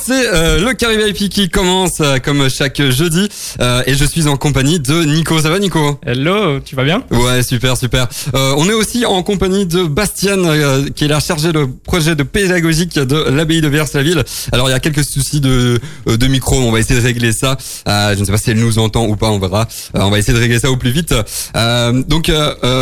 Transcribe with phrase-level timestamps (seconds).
[0.00, 3.28] C'est euh, le Carré VIP qui commence euh, comme chaque jeudi
[3.60, 5.38] euh, et je suis en compagnie de Nico.
[5.40, 5.98] Ça va Nico?
[6.04, 7.04] Hello, tu vas bien?
[7.10, 8.08] Ouais, super, super.
[8.34, 12.14] Euh, on est aussi en compagnie de Bastian euh, qui est là chargé de projet
[12.16, 14.24] de pédagogique de l'abbaye de Villers-la-Ville.
[14.52, 15.78] Alors il y a quelques soucis de
[16.08, 17.56] euh, de micro, on va essayer de régler ça.
[17.86, 19.68] Euh, je ne sais pas si elle nous entend ou pas, on verra.
[19.96, 21.14] Euh, on va essayer de régler ça au plus vite.
[21.56, 22.30] Euh, donc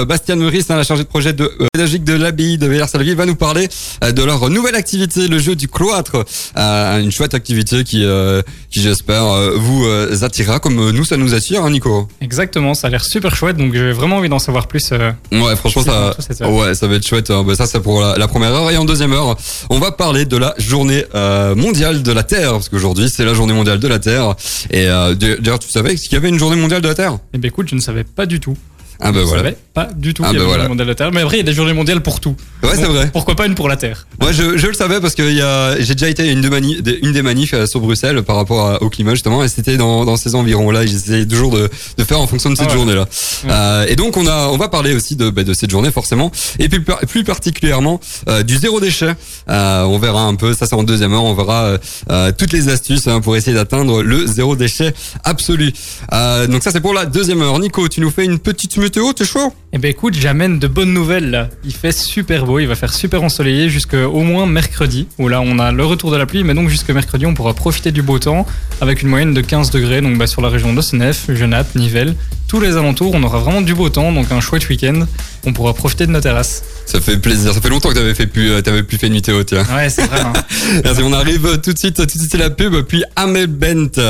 [0.06, 3.34] Bastian Meurice, hein, la chargée de projet de pédagogique de l'abbaye de Villers-la-Ville, va nous
[3.36, 3.68] parler
[4.02, 6.24] de leur nouvelle activité, le jeu du cloître.
[6.56, 11.16] Euh, une chouette activité qui, euh, qui j'espère, euh, vous euh, attirera comme nous, ça
[11.16, 12.08] nous attire, hein, Nico.
[12.20, 14.90] Exactement, ça a l'air super chouette, donc j'ai vraiment envie d'en savoir plus.
[14.92, 16.14] euh, Ouais, franchement, ça,
[16.50, 17.30] ouais, ça va être chouette.
[17.30, 17.42] hein.
[17.46, 18.70] Bah, ça, c'est pour la, la première heure.
[18.70, 19.36] Et en deuxième heure,
[19.70, 23.34] on va parler de la journée euh, mondiale de la Terre, parce qu'aujourd'hui, c'est la
[23.34, 24.34] journée mondiale de la Terre.
[24.70, 27.18] Et d'ailleurs, tu savais qu'il y avait une journée mondiale de la Terre?
[27.34, 28.56] Eh ben écoute, je ne savais pas du tout.
[29.02, 29.42] Ah bah je voilà.
[29.44, 30.64] savais pas du tout Ah qu'il y bah avait voilà.
[30.64, 31.10] une journée mondiale de la Terre.
[31.12, 32.34] Mais après, il y a des journées mondiales pour tout.
[32.62, 33.08] Ouais, c'est vrai.
[33.12, 35.42] Pourquoi pas une pour la Terre Moi, je, je le savais parce que il y
[35.42, 38.22] a, j'ai déjà été à une, de mani- des- une des manifs euh, sur Bruxelles
[38.22, 40.84] par rapport à- au climat justement, et c'était dans, dans ces environs-là.
[40.86, 42.76] J'essayais toujours de, de faire en fonction de cette Ah ouais.
[42.76, 43.00] journée-là.
[43.02, 43.50] Ouais.
[43.50, 46.30] Euh, et donc, on a, on va parler aussi de, bah, de cette journée forcément,
[46.58, 49.14] et plus, plus particulièrement euh, du zéro déchet.
[49.48, 51.76] Euh, on verra un peu, ça c'est en deuxième heure, on verra
[52.10, 54.92] euh, toutes les astuces hein, pour essayer d'atteindre le zéro déchet
[55.24, 55.72] absolu.
[56.12, 57.58] Euh, donc ça c'est pour la deuxième heure.
[57.58, 59.52] Nico, tu nous fais une petite météo, t'es chaud?
[59.72, 61.48] Eh ben écoute, j'amène de bonnes nouvelles là.
[61.64, 65.60] Il fait super beau, il va faire super ensoleillé jusqu'au moins mercredi, où là on
[65.60, 68.18] a le retour de la pluie, mais donc jusque mercredi on pourra profiter du beau
[68.18, 68.44] temps
[68.80, 72.16] avec une moyenne de 15 degrés, donc bah, sur la région de Senef, Genappe, Nivelles,
[72.48, 75.06] tous les alentours, on aura vraiment du beau temps, donc un chouette week-end.
[75.46, 76.64] On pourra profiter de nos terrasses.
[76.84, 77.54] Ça fait plaisir.
[77.54, 79.64] Ça fait longtemps que t'avais fait plus, euh, t'avais plus fait une météo, tiens.
[79.72, 80.20] Ouais, c'est vrai.
[80.20, 80.32] hein.
[80.84, 84.00] Merci, on arrive tout de suite, tout de suite c'est la pub, puis Amel Bent.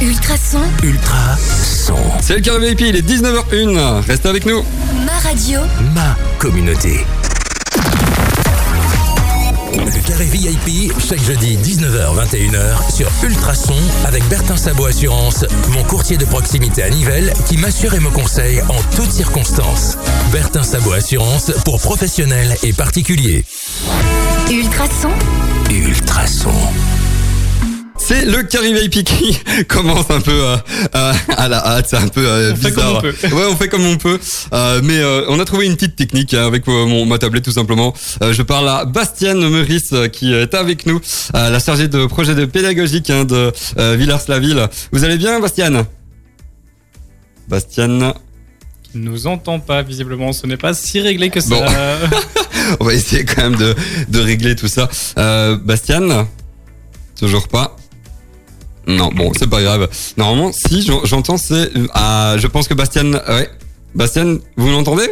[0.00, 1.96] Ultrason, Ultra son.
[2.20, 4.00] C'est le carré VIP, il est 19h01.
[4.06, 4.62] Restez avec nous.
[5.06, 5.60] ma radio,
[5.94, 7.04] Ma communauté.
[9.72, 13.74] Le carré VIP, chaque jeudi 19h-21h sur Ultrason
[14.04, 18.60] avec Bertin Sabot Assurance, mon courtier de proximité à Nivelles qui m'assure et me conseille
[18.68, 19.96] en toutes circonstances.
[20.30, 23.44] Bertin Sabot Assurance pour professionnels et particuliers.
[24.50, 25.10] Ultrason,
[25.70, 26.52] Ultrason.
[27.98, 29.36] C'est le carré VIP qui
[29.68, 30.56] commence un peu euh,
[30.94, 33.02] euh, à la hâte, c'est un peu euh, On fait bizarre.
[33.02, 34.20] comme on Ouais, on fait comme on peut.
[34.52, 37.50] Euh, mais euh, on a trouvé une petite technique hein, avec mon, ma tablette tout
[37.52, 37.94] simplement.
[38.20, 41.00] Je parle à Bastiane Meurice qui est avec nous,
[41.34, 43.52] la chargée de projet de pédagogique hein, de
[43.96, 44.68] Villars-la-Ville.
[44.92, 45.84] Vous allez bien, Bastiane
[47.48, 48.12] Bastiane,
[48.94, 51.48] Il nous entend pas, visiblement, ce n'est pas si réglé que ça.
[51.50, 51.64] Bon.
[52.80, 53.74] on va essayer quand même de,
[54.08, 54.88] de régler tout ça.
[55.64, 56.26] Bastiane
[57.18, 57.76] Toujours pas
[58.86, 59.88] Non, bon, c'est pas grave.
[60.16, 61.70] Normalement, si, j'en- j'entends, c'est...
[61.94, 63.20] Ah, je pense que Bastiane...
[63.28, 63.50] Ouais.
[63.94, 65.10] Bastiane, vous l'entendez?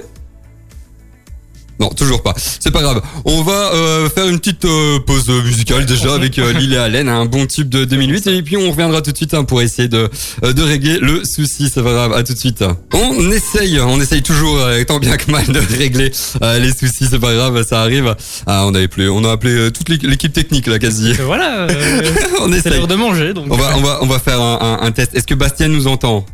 [1.80, 2.34] Non, toujours pas.
[2.36, 3.02] C'est pas grave.
[3.24, 7.24] On va euh, faire une petite euh, pause musicale déjà avec euh, Lily Allen, un
[7.26, 10.08] bon tube de 2008, et puis on reviendra tout de suite hein, pour essayer de
[10.44, 11.70] euh, de régler le souci.
[11.72, 12.12] C'est pas grave.
[12.12, 12.64] À tout de suite.
[12.92, 16.12] On essaye, on essaye toujours euh, tant bien que mal de régler
[16.42, 17.06] euh, les soucis.
[17.10, 18.14] C'est pas grave, ça arrive.
[18.46, 21.12] Ah, on a appelé, on a appelé toute l'équ- l'équipe technique là quasi.
[21.14, 21.66] Voilà,
[22.40, 22.72] on c'est essaye.
[22.78, 23.46] l'heure de manger, donc.
[23.50, 25.14] On va, on va, on va faire un, un- un test.
[25.14, 26.24] Est-ce que Bastien nous entend?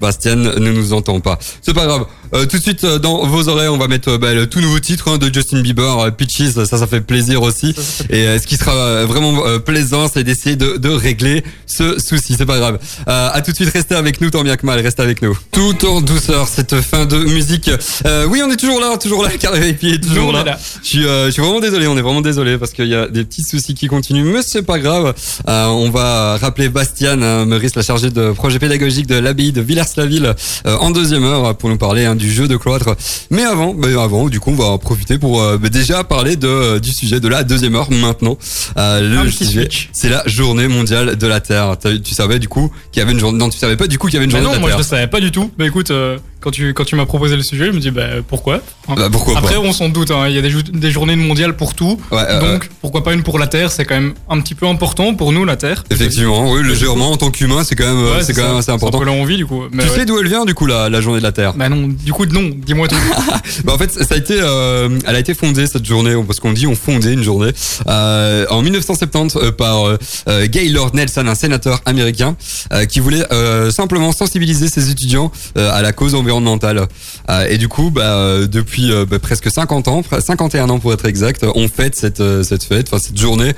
[0.00, 1.38] Bastien ne nous entend pas.
[1.60, 2.06] C'est pas grave.
[2.34, 4.60] Euh, tout de suite euh, dans vos oreilles, on va mettre euh, bah, le tout
[4.60, 6.50] nouveau titre hein, de Justin Bieber, euh, Peaches.
[6.50, 7.74] Ça, ça fait plaisir aussi.
[8.08, 12.34] Et euh, ce qui sera vraiment euh, plaisant, c'est d'essayer de, de régler ce souci.
[12.36, 12.78] C'est pas grave.
[13.08, 14.80] Euh, à tout de suite, restez avec nous tant bien que mal.
[14.80, 15.36] Restez avec nous.
[15.52, 17.70] Tout en douceur, cette fin de musique.
[18.06, 19.30] Euh, oui, on est toujours là, toujours là.
[19.78, 20.58] Pied est toujours là.
[20.82, 23.08] Je suis, euh, je suis vraiment désolé, on est vraiment désolé parce qu'il y a
[23.08, 25.14] des petits soucis qui continuent, mais c'est pas grave.
[25.48, 29.60] Euh, on va rappeler Bastiane hein, Meurice, la chargée de projet pédagogique de l'abbaye de
[29.60, 30.34] Villers-la-Ville,
[30.66, 32.94] euh, en deuxième heure pour nous parler hein, du jeu de cloître.
[33.30, 36.36] Mais avant, bah, avant, du coup, on va en profiter pour euh, bah, déjà parler
[36.36, 38.38] de, euh, du sujet de la deuxième heure maintenant.
[38.76, 41.76] Euh, le sujet, c'est la journée mondiale de la Terre.
[42.04, 44.06] Tu savais du coup qu'il y avait une journée Non, tu savais pas du coup
[44.06, 44.84] qu'il y avait une Mais journée non, de moi je Terre.
[44.84, 45.50] savais pas du tout.
[45.58, 45.90] Mais écoute,
[46.40, 48.94] quand tu, quand tu m'as proposé le sujet, je me dis bah pourquoi Hein.
[48.96, 51.54] Bah, pourquoi Après, pas on s'en doute, hein, il y a des, des journées mondiales
[51.56, 52.00] pour tout.
[52.10, 54.66] Ouais, euh, donc, pourquoi pas une pour la Terre C'est quand même un petit peu
[54.66, 55.84] important pour nous, la Terre.
[55.90, 58.48] Effectivement, oui, légèrement en tant qu'humain, c'est quand même, euh, Ouais, c'est quand ça.
[58.48, 58.98] même assez important.
[58.98, 59.62] C'est du coup.
[59.70, 59.96] Mais Tu ouais.
[59.98, 61.54] sais d'où elle vient du coup la, la journée de la Terre?
[61.54, 62.96] Bah non, du coup, non, dis-moi tout.
[63.64, 66.52] Bah en fait, ça a été, euh, elle a été fondée cette journée, parce qu'on
[66.52, 67.50] dit on fondait une journée
[67.88, 69.98] euh, en 1970 euh, par euh,
[70.28, 72.36] euh, Gaylord Nelson, un sénateur américain,
[72.72, 76.29] euh, qui voulait euh, simplement sensibiliser ses étudiants euh, à la cause environnementale.
[76.38, 80.78] Euh, et du coup, bah, euh, depuis euh, bah, presque 50 ans, pre- 51 ans
[80.78, 83.52] pour être exact, on fête cette cette fête, enfin cette journée,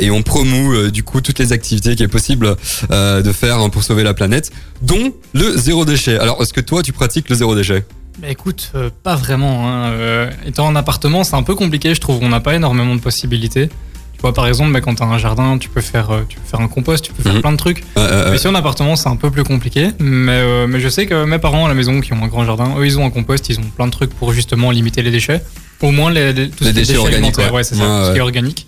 [0.00, 2.56] et on promoue euh, du coup toutes les activités qu'il est possible
[2.90, 4.50] de faire hein, pour sauver la planète,
[4.82, 6.18] dont le zéro déchet.
[6.18, 7.84] Alors, est-ce que toi tu pratiques le zéro déchet?
[8.18, 8.72] Bah écoute,
[9.02, 9.68] pas vraiment.
[9.68, 10.30] Hein.
[10.46, 12.18] Étant en appartement, c'est un peu compliqué, je trouve.
[12.22, 13.68] On n'a pas énormément de possibilités.
[14.16, 16.38] Tu vois, par exemple, bah, quand tu as un jardin, tu peux faire, euh, tu
[16.38, 17.40] peux faire un compost, tu peux faire Mhm.
[17.42, 17.84] plein de trucs.
[17.96, 18.02] Ouais.
[18.30, 19.90] Mais si en appartement, c'est un peu plus compliqué.
[20.00, 22.44] Mais, euh, mais je sais que mes parents à la maison qui ont un grand
[22.46, 25.10] jardin, eux, ils ont un compost, ils ont plein de trucs pour justement limiter les
[25.10, 25.42] déchets.
[25.82, 27.56] Au moins les, les- tout ce Les est déchets organiques, alimentaires, ouais.
[27.58, 28.66] ouais, c'est ça, tout ce qui est organique.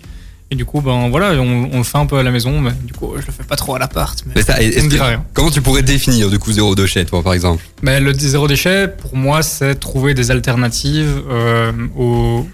[0.51, 2.71] Et du coup, ben voilà, on, on le fait un peu à la maison, mais
[2.83, 4.19] du coup, je le fais pas trop à l'appart.
[4.27, 5.23] Mais, Mais ça, on me que- dira rien.
[5.33, 7.63] comment tu pourrais définir du coup zéro déchet, toi, par exemple?
[7.83, 12.47] Mais le zéro déchet, pour moi, c'est trouver des alternatives euh, aux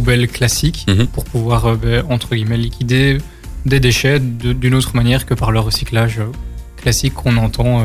[0.00, 1.06] classiques Mhm.
[1.08, 3.18] pour pouvoir, euh, ben, entre guillemets, liquider
[3.66, 6.26] des déchets d'une autre manière que par le recyclage euh,
[6.76, 7.84] classique qu'on entend euh,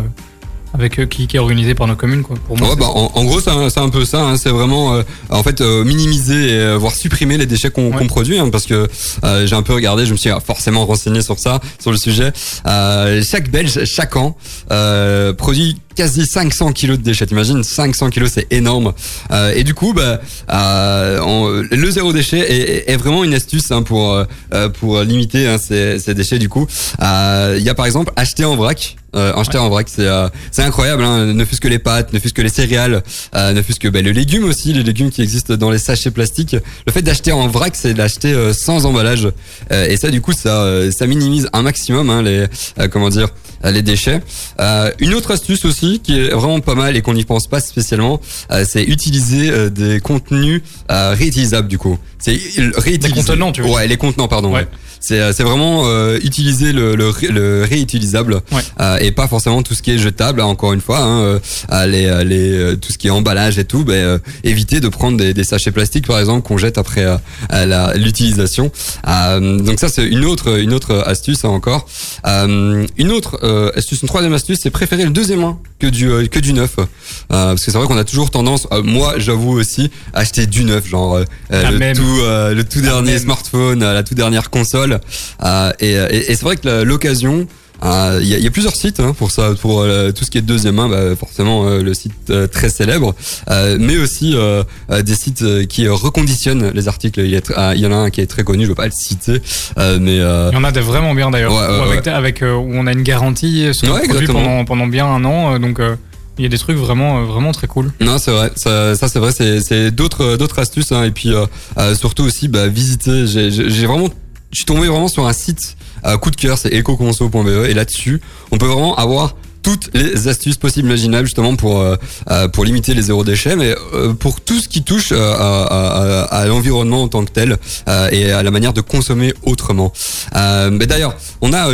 [0.73, 2.21] avec euh, qui, qui est organisé par nos communes.
[2.23, 2.37] Quoi.
[2.47, 4.21] Pour moi, Ouais, bah, en, en gros, c'est un, un peu ça.
[4.23, 4.37] hein.
[4.37, 8.05] C'est vraiment, euh, en fait, euh, minimiser et euh, voire supprimer les déchets qu'on Ouais.
[8.05, 8.87] produit, hein, parce que
[9.23, 12.31] euh, j'ai un peu regardé, je me suis forcément renseigné sur ça, sur le sujet.
[12.67, 14.35] Euh, chaque Belge, chaque an,
[14.71, 17.25] euh, produit quasi 500 kilos de déchets.
[17.25, 18.93] T'imagines 500 kilos, c'est énorme.
[19.31, 23.71] Euh, et du coup, bah, euh, on- le zéro déchet est, est vraiment une astuce
[23.71, 24.13] hein, pour
[24.53, 26.39] euh, pour limiter hein, ces, ces déchets.
[26.39, 26.67] Du coup,
[27.01, 28.95] Euh, il y a par exemple acheter en vrac.
[29.15, 31.03] Euh, acheter en vrac, c'est euh, c'est incroyable.
[31.03, 33.01] Hein, ne fût-ce que les pâtes, ne fût-ce que les céréales,
[33.35, 36.11] euh, ne fût-ce que bah, le légume aussi, les légumes qui existent dans les sachets
[36.11, 36.55] plastiques.
[36.85, 39.27] Le fait d'acheter en vrac, c'est d'acheter euh, sans emballage.
[39.71, 42.45] Euh, et ça, du coup, ça euh, ça minimise un maximum hein, les
[42.79, 43.29] euh, comment dire
[43.63, 44.21] les déchets.
[44.61, 47.59] Euh, une autre astuce aussi qui est vraiment pas mal et qu'on n'y pense pas
[47.59, 48.21] spécialement,
[48.51, 51.97] euh, c'est utiliser euh, des contenus euh, réutilisables du coup.
[52.19, 52.39] C'est
[52.77, 53.15] réutiliser.
[53.21, 54.49] contenants, tu veux Ouais, les contenants, pardon.
[54.53, 54.61] Ouais.
[54.61, 54.67] ouais.
[55.01, 58.61] C'est c'est vraiment euh, utiliser le, le, le réutilisable Ouais.
[58.99, 60.41] Et pas forcément tout ce qui est jetable.
[60.41, 61.39] hein, encore une fois, hein,
[61.71, 63.85] euh, les, les euh, tout ce qui est emballage et tout.
[63.89, 68.71] Euh, éviter de prendre des, des sachets plastiques par exemple qu'on jette après euh, l'utilisation.
[69.07, 71.87] Euh, donc ça c'est une autre une autre astuce hein, encore.
[72.27, 76.09] Euh, une autre euh, astuce, une troisième astuce, c'est préférer le deuxième main que du
[76.09, 76.75] euh, que du neuf.
[76.79, 76.85] Euh,
[77.29, 80.63] parce que c'est vrai qu'on a toujours tendance, euh, moi j'avoue aussi, à acheter du
[80.63, 81.19] neuf, genre
[81.49, 81.95] La le même.
[81.95, 84.99] tout euh, le tout La dernier smartphone, la toute dernière console.
[85.43, 87.47] Euh, et et, et c'est vrai que l'occasion
[87.81, 90.31] Il y, a, il y a plusieurs sites hein, pour ça, pour euh, tout ce
[90.31, 93.15] qui est deuxième main, bah, forcément euh, le site euh, très célèbre,
[93.49, 97.21] euh, mais aussi euh, euh, des sites euh, qui euh, reconditionnent les articles.
[97.21, 98.85] Il y, a il y en a un qui est très connu, je veux pas
[98.85, 99.41] le citer,
[99.77, 101.53] euh, mais euh, Il y en a des vraiment bien d'ailleurs.
[101.53, 104.65] Ouais, ouais, Où avec, avec, euh, où on a une garantie sur le produit pendant,
[104.65, 105.53] pendant bien un an.
[105.53, 105.95] euh, donc euh,
[106.37, 107.91] il y a des trucs vraiment, euh, vraiment très cool.
[107.99, 108.51] Non, c'est vrai.
[108.55, 109.31] Ça, ça c'est vrai.
[109.33, 110.91] C'est, c'est d'autres, d'autres astuces.
[110.93, 111.03] Hein.
[111.03, 111.45] Et puis euh,
[111.77, 113.27] euh, surtout aussi, bah, visiter.
[113.27, 114.07] J'ai, j'ai j'ai vraiment,
[114.51, 115.75] je suis tombé vraiment sur un site
[116.05, 117.65] euh, coup de cœur, c'est ecoconso.be.
[117.69, 121.97] Et là-dessus, on peut vraiment avoir toutes les astuces possibles imaginables justement pour euh,
[122.31, 123.57] euh, pour limiter les zéro déchets.
[123.57, 127.31] Mais euh, pour tout ce qui touche euh, à, à- à l'environnement en tant que
[127.31, 127.57] tel
[127.89, 129.91] euh, et à la manière de consommer autrement.
[130.37, 131.67] Euh, mais d'ailleurs on a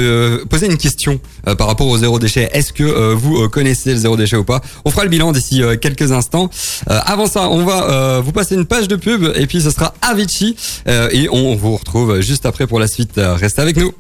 [0.50, 1.20] posé une question
[1.60, 4.62] par rapport au zéro déchet est-ce que vous connaissez le zéro déchet ou pas?
[4.84, 6.50] On fera le bilan d'ici quelques instants.
[6.88, 10.56] Avant ça on va vous passer une page de pub et puis ce sera Avicii
[10.88, 13.12] et on vous retrouve juste après pour la suite.
[13.18, 13.94] Restez avec nous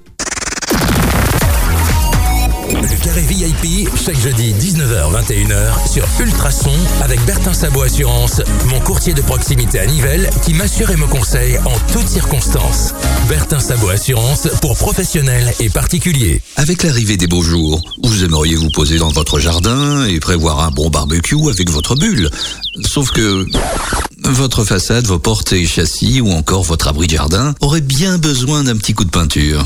[3.21, 6.71] VIP, chaque jeudi 19h-21h sur Ultrason
[7.01, 11.57] avec Bertin Sabot Assurance, mon courtier de proximité à Nivelles qui m'assure et me conseille
[11.59, 12.94] en toutes circonstances.
[13.29, 16.41] Bertin Sabot Assurance pour professionnels et particuliers.
[16.57, 20.71] Avec l'arrivée des beaux jours, vous aimeriez vous poser dans votre jardin et prévoir un
[20.71, 22.29] bon barbecue avec votre bulle.
[22.81, 23.45] Sauf que
[24.23, 28.63] votre façade, vos portes et châssis ou encore votre abri de jardin auraient bien besoin
[28.63, 29.65] d'un petit coup de peinture.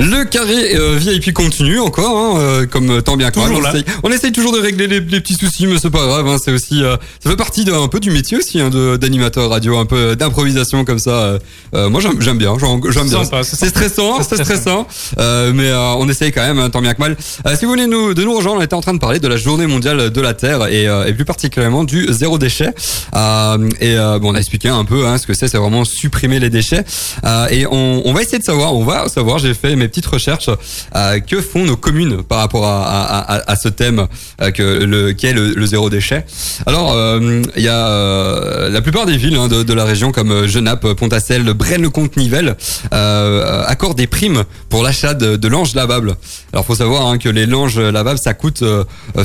[0.00, 3.52] Le carré euh, VIP continue encore, hein, euh, comme tant bien que mal.
[3.52, 6.26] On, essaye- on essaye toujours de régler les, les petits soucis, mais c'est pas grave.
[6.26, 9.76] Hein, c'est aussi, euh, ça fait partie d'un peu du métier aussi, hein, d'animateur radio,
[9.78, 11.10] un peu d'improvisation comme ça.
[11.10, 11.38] euh,
[11.74, 12.56] euh, moi, j'aime bien.
[12.90, 13.24] J'aime bien.
[13.44, 17.00] C'est stressant, C'est stressant, euh, mais euh, on essaye quand même, hein, tant bien que
[17.00, 17.16] mal.
[17.46, 19.28] Euh, si vous voulez nous, de nous rejoindre, on était en train de parler de
[19.28, 22.70] la Journée mondiale de la Terre et, euh, et plus particulièrement du zéro déchet.
[23.14, 25.84] Euh, et euh, bon, on a expliqué un peu hein, ce que c'est, c'est vraiment
[25.84, 26.84] supprimer les déchets.
[27.24, 29.38] Euh, et on, on va essayer de savoir, on va savoir.
[29.38, 30.50] J'ai fait mes petites recherches,
[30.94, 34.06] euh, que font nos communes par rapport à, ce thème
[34.40, 36.24] euh, que le, qui est le, zéro déchet?
[36.66, 40.92] Alors, euh, il y a la plupart des villes hein, de, la région comme Genappe,
[40.94, 42.56] Pontacelle, Braine-le-Comte, Nivelles
[42.90, 46.16] accordent des primes pour l'achat de, de langes lavables.
[46.52, 48.64] Alors, faut savoir hein, que les langes lavables, ça coûte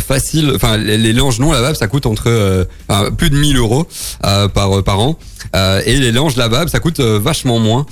[0.05, 0.51] facile.
[0.55, 2.67] Enfin, les, langes non lavables, ça coûte entre
[3.17, 3.87] plus de 1000 euros
[4.21, 5.17] par par an.
[5.85, 7.85] Et les langes lavables, ça coûte vachement moins.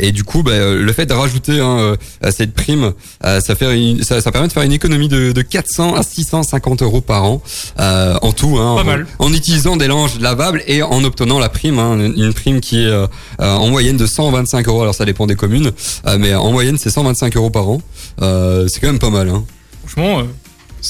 [0.00, 1.96] Et du coup, euh, le fait de rajouter hein,
[2.30, 2.92] cette prime,
[3.24, 6.02] euh, ça, fait une- ça, ça permet de faire une économie de, de 400 à
[6.02, 7.42] 650 euros par an
[7.78, 8.58] euh, en tout.
[8.58, 9.06] Hein, Pas en, mal.
[9.18, 12.86] en utilisant des langes lavables et en obtenant la prime, hein, une, prime qui est
[12.86, 13.06] euh,
[13.38, 14.82] en moyenne de 125 euros.
[14.82, 15.72] Alors ça dépend des communes,
[16.18, 17.80] mais en moyenne c'est 125 euros par an.
[18.20, 19.28] C'est quand même pas mal.
[19.28, 19.44] Hein.
[19.86, 20.22] Franchement,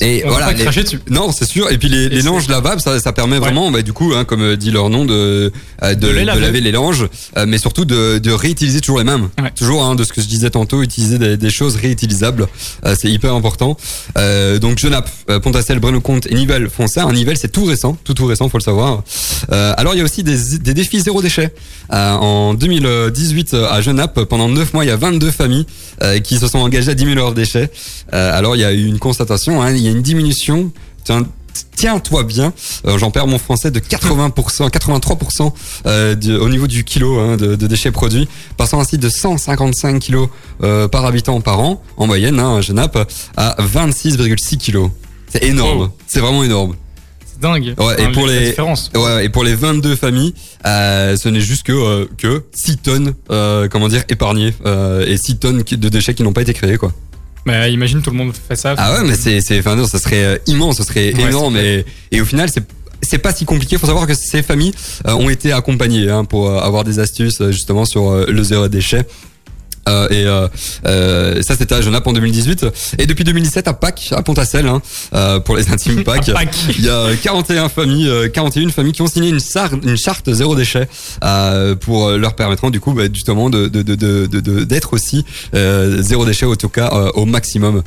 [0.00, 1.00] Et on va voilà, pas les- cracher dessus.
[1.10, 1.70] non, c'est sûr.
[1.70, 3.40] Et puis les, les langes lavables, ça, ça permet Ouais.
[3.40, 6.20] vraiment, bah, du coup, hein, comme euh, dit leur nom, de, euh, de, De les
[6.22, 6.60] de laver.
[6.60, 7.06] les langes,
[7.36, 9.28] euh, mais surtout de, de réutiliser toujours les mêmes.
[9.42, 9.50] Ouais.
[9.56, 12.46] Toujours, hein, de ce que je disais tantôt, utiliser des, des choses réutilisables,
[12.86, 13.76] euh, c'est hyper important.
[14.18, 17.04] Euh, donc Genappe, euh, Pontacelle, Braine-le-Comte et Nivelles font ça.
[17.04, 19.02] Un Nivelles, c'est tout récent, tout tout récent, faut le savoir.
[19.52, 21.52] Euh, alors il y a aussi des, des défis zéro déchet.
[21.92, 25.66] Euh, en 2018 euh, à Genappe, pendant 9 mois, il y a 22 familles
[26.02, 27.70] euh, qui se sont engagées à diminuer leurs déchets.
[28.12, 30.70] Euh, alors il y a eu une constatation, hein, il y a une diminution.
[31.04, 31.26] Tiens,
[31.74, 32.52] Tiens-toi bien,
[32.86, 35.52] euh, j'en perds mon français de 80%, 83%
[35.86, 39.98] euh, du- au niveau du kilo hein, de, de déchets produits, passant ainsi de 155
[39.98, 40.28] kilos
[40.62, 42.98] euh, par habitant par an, en moyenne, hein, à Genappe,
[43.36, 44.90] à 26,6 kilos.
[45.28, 46.76] C'est énorme, c'est vraiment énorme.
[47.26, 47.74] C'est dingue.
[47.78, 48.90] Ouais, et pour les- différence.
[48.94, 50.34] Ouais, et pour les 22 familles,
[50.66, 54.54] euh, ce n'est juste que, euh, que 6 tonnes, euh, comment dire, épargnées,
[55.06, 56.92] et 6 tonnes de déchets qui n'ont pas été créés, quoi.
[57.46, 58.74] Mais imagine tout le monde fait ça.
[58.76, 61.56] Ah ouais, mais c'est, c'est, enfin, non, ça serait euh, immense, ça serait Ouais, énorme,
[61.56, 62.64] et, et au final, c'est,
[63.02, 63.78] c'est pas si compliqué.
[63.78, 64.72] Faut savoir que ces familles
[65.06, 68.68] euh, ont été accompagnées hein, pour euh, avoir des astuces euh, justement sur le zéro
[68.68, 69.06] déchet.
[69.90, 70.46] Euh, et euh,
[70.86, 72.66] euh, ça c'était à Genappe en 2018
[72.98, 74.80] et depuis 2017 à Pâques à Pontacelle hein,
[75.44, 76.30] pour les intimes Pâques
[76.78, 80.32] il y a 41 familles euh, 41 familles qui ont signé une, sar- une charte
[80.32, 80.88] zéro déchet
[81.80, 85.24] pour leur permettre du coup bah, justement de de- de- de- de- de- d'être aussi
[85.52, 87.82] zéro déchet au tout cas au maximum.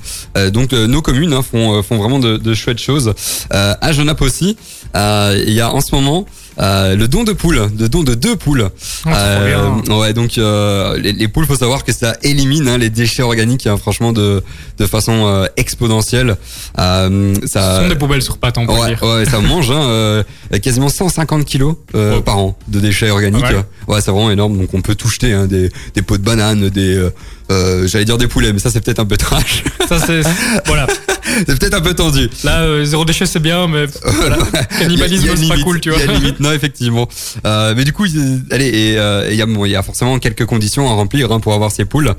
[0.51, 3.13] Donc nos communes hein, font font vraiment de, chouettes choses.
[3.49, 4.57] À Genappe aussi
[4.95, 6.25] il y a en ce moment
[6.59, 8.69] euh, le don de poules, de don de deux poules.
[9.05, 9.97] Oh, bien.
[9.97, 13.65] ouais, donc euh, les, les poules, faut savoir que ça élimine hein, les déchets organiques,
[13.67, 14.43] hein, franchement, de
[14.77, 16.35] de façon euh, exponentielle.
[16.79, 19.03] Euh, Ce ça, sont des poubelles sur pattes, on peut Ouais, dire.
[19.03, 20.23] ouais, ça mange hein, euh,
[20.61, 22.21] quasiment 150 kilos euh, Oh.
[22.21, 23.41] par an de déchets organiques.
[23.41, 23.65] Mal.
[23.87, 24.57] Ouais, c'est vraiment énorme.
[24.57, 27.09] Donc on peut tout jeter, hein, des, des pots de bananes, des,
[27.51, 29.63] euh, j'allais dire des poulets, mais ça c'est peut-être un peu trash.
[29.87, 30.21] Ça, c'est.
[30.65, 30.87] Voilà.
[31.47, 32.29] c'est peut-être un peu tendu.
[32.43, 34.37] Là, euh, zéro déchet, c'est bien, mais voilà.
[34.79, 35.99] cannibalisme, c'est pas cool, tu vois.
[35.99, 37.07] Il y a une limite, non, effectivement.
[37.45, 38.05] Euh, mais du coup,
[38.51, 38.91] allez, et,
[39.31, 41.71] il y, a, bon, il y a forcément quelques conditions à remplir hein, pour avoir
[41.71, 42.13] ces poules.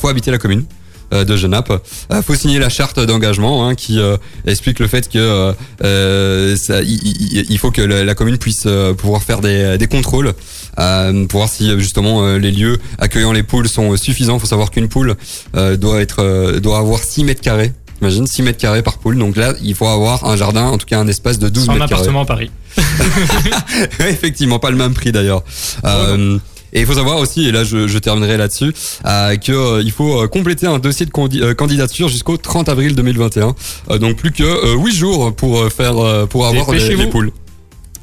[0.00, 0.64] Faut habiter la commune
[1.12, 1.70] de Genappe.
[2.12, 4.16] Euh, faut signer la charte d'engagement hein, qui euh,
[4.46, 5.52] explique le fait que euh,
[5.84, 9.86] euh, ça, il, il- il faut que la, commune puisse euh, pouvoir faire des, des
[9.86, 10.32] contrôles
[10.78, 14.38] euh, pour voir si euh, justement euh, les lieux accueillant les poules sont suffisants.
[14.38, 15.16] Faut savoir qu'une poule
[15.56, 17.72] euh, doit être euh, doit avoir 6 mètres carrés.
[18.00, 19.16] Imagine 6 mètres carrés par poule.
[19.18, 21.70] Donc là, il faut avoir un jardin, en tout cas un espace de 12 C'est
[21.70, 22.00] un mètres carrés.
[22.00, 22.50] appartement à Paris.
[24.00, 25.44] Ouais, Effectivement, pas le même prix d'ailleurs.
[25.84, 26.38] Euh,
[26.72, 28.72] et il faut savoir aussi, et là je, je terminerai là-dessus,
[29.06, 31.12] euh, que euh, il faut euh, compléter un dossier de
[31.42, 33.54] euh, candidature jusqu'au 30 avril 2021.
[33.90, 37.32] Euh, donc plus que euh, 8 jours pour faire euh, pour avoir les, les poules.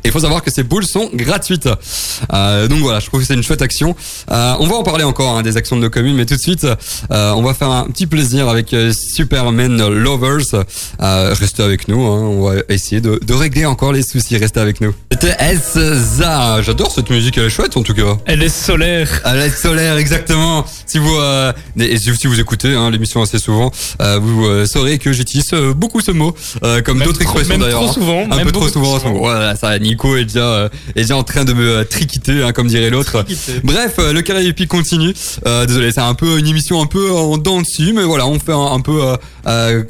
[0.03, 1.70] Et il faut savoir que ces poules sont gratuites.
[2.34, 3.96] Euh, donc voilà, je trouve que c'est une chouette action.
[4.32, 6.39] Euh, on va en parler encore hein, des actions de nos communes, mais tout de
[6.39, 6.65] suite,
[7.12, 10.65] euh, on va faire un petit plaisir avec euh, Superman Lovers.
[11.01, 14.38] Euh, restez avec nous, hein, on va essayer de, de régler encore les soucis.
[14.38, 14.94] Restez avec nous.
[15.12, 16.62] C'était SZA.
[16.62, 18.18] J'adore cette musique, elle est chouette en tout cas.
[18.25, 19.22] Elle est solaire.
[19.24, 20.65] À l'aide solaire, exactement.
[20.86, 25.12] Si vous euh, et si vous écoutez hein, l'émission assez souvent, euh, vous saurez que
[25.12, 27.82] j'utilise beaucoup ce mot, euh, comme d'autres expressions d'ailleurs.
[27.82, 27.94] trop hein.
[27.94, 28.96] souvent, un même peu trop souvent.
[28.96, 29.20] en trop ce moment.
[29.20, 32.51] Voilà, ça, Nico est déjà euh, est déjà en train de me euh, triquiter, hein,
[32.53, 33.25] comme dirait l'autre.
[33.63, 35.13] Bref, euh, le Caraïbes continue.
[35.67, 38.53] Désolé, c'est un peu une émission un peu en dents dessus, mais voilà, on fait
[38.53, 39.01] un, un peu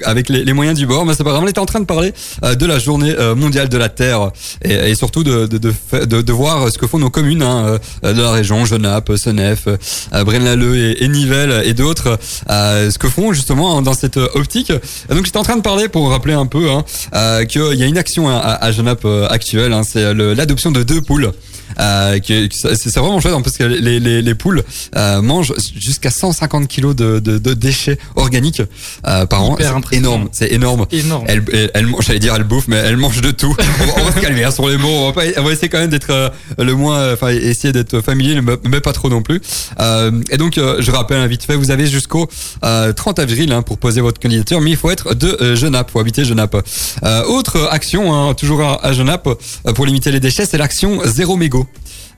[0.05, 1.05] avec les, les moyens du bord.
[1.05, 1.43] Mais c'est pas grave.
[1.43, 4.31] On était en train de parler de la journée mondiale de la Terre
[4.63, 7.43] et, et surtout de de, de, fa- de de voir ce que font nos communes
[7.43, 9.67] hein, de la région, Genappe, Senef,
[10.11, 14.71] Braine-l'Alleud et, et Nivelles et d'autres, ce que font justement dans cette optique.
[15.09, 17.87] Donc j'étais en train de parler pour rappeler un peu hein, euh, qu'il y a
[17.87, 19.73] une action à, à Genappe actuelle.
[19.73, 21.31] Hein, c'est euh, l'adoption de deux poules.
[21.79, 24.63] Euh, c'est vraiment chouette hein, parce que les, les, les poules
[24.95, 28.61] euh, mangent jusqu'à 150 kilos de, de, de déchets organiques
[29.07, 29.55] euh, par an.
[29.59, 30.85] C'est énorme, c'est énorme.
[30.91, 31.25] Énorme.
[31.27, 33.55] Elle, elle, elle- j'allais dire elle bouffe, mais elle mange de tout.
[33.81, 34.89] On va, on va se calmer hein, sur les mots.
[34.89, 38.39] On va, pas, on va essayer quand même d'être le moins, enfin essayer d'être familier,
[38.41, 39.39] mais, pas trop non plus.
[40.31, 42.27] Et donc, je rappelle hein, vite fait, vous avez jusqu'au
[42.63, 45.99] euh, 30 avril hein, pour poser votre candidature, mais il faut être de Genappe, faut
[45.99, 46.55] habiter Genappe.
[47.27, 49.29] Autre action, hein, toujours à, à Genappe,
[49.79, 51.65] pour limiter les déchets, c'est l'action zéro mégot.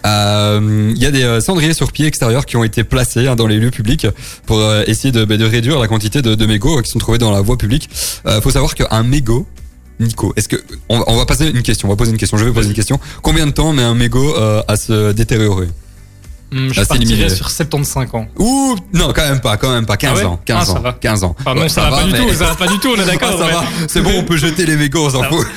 [0.08, 3.36] Euh, Il y a des euh, cendriers sur pied extérieurs qui ont été placés hein,
[3.36, 4.08] dans les lieux publics
[4.48, 7.20] pour euh, essayer de, bah, de réduire la quantité de, mégots euh, qui sont trouvés
[7.20, 7.88] dans la voie publique.
[8.25, 9.46] Euh, faut savoir qu'un mégot,
[10.00, 10.56] Nico, est-ce que
[10.89, 13.00] on, va- passer une question, on va poser une question, je vais poser une question.
[13.22, 15.68] Combien de temps met un mégot euh, à se détériorer?
[16.53, 18.27] Hum, je Ah, partirais sur 75 ans.
[18.38, 20.72] Ouh, non, quand même pas, quand même pas, 15 Ah ouais ans, 15 Ah, ça
[20.74, 20.93] ans, va.
[20.93, 21.36] 15 ans.
[21.55, 23.39] Ouais, ça, va pas du tout, ça va pas du tout, on est Ah, d'accord.
[23.39, 25.48] ça mais- va, c'est bon, on peut jeter les mégots, on s'en fout.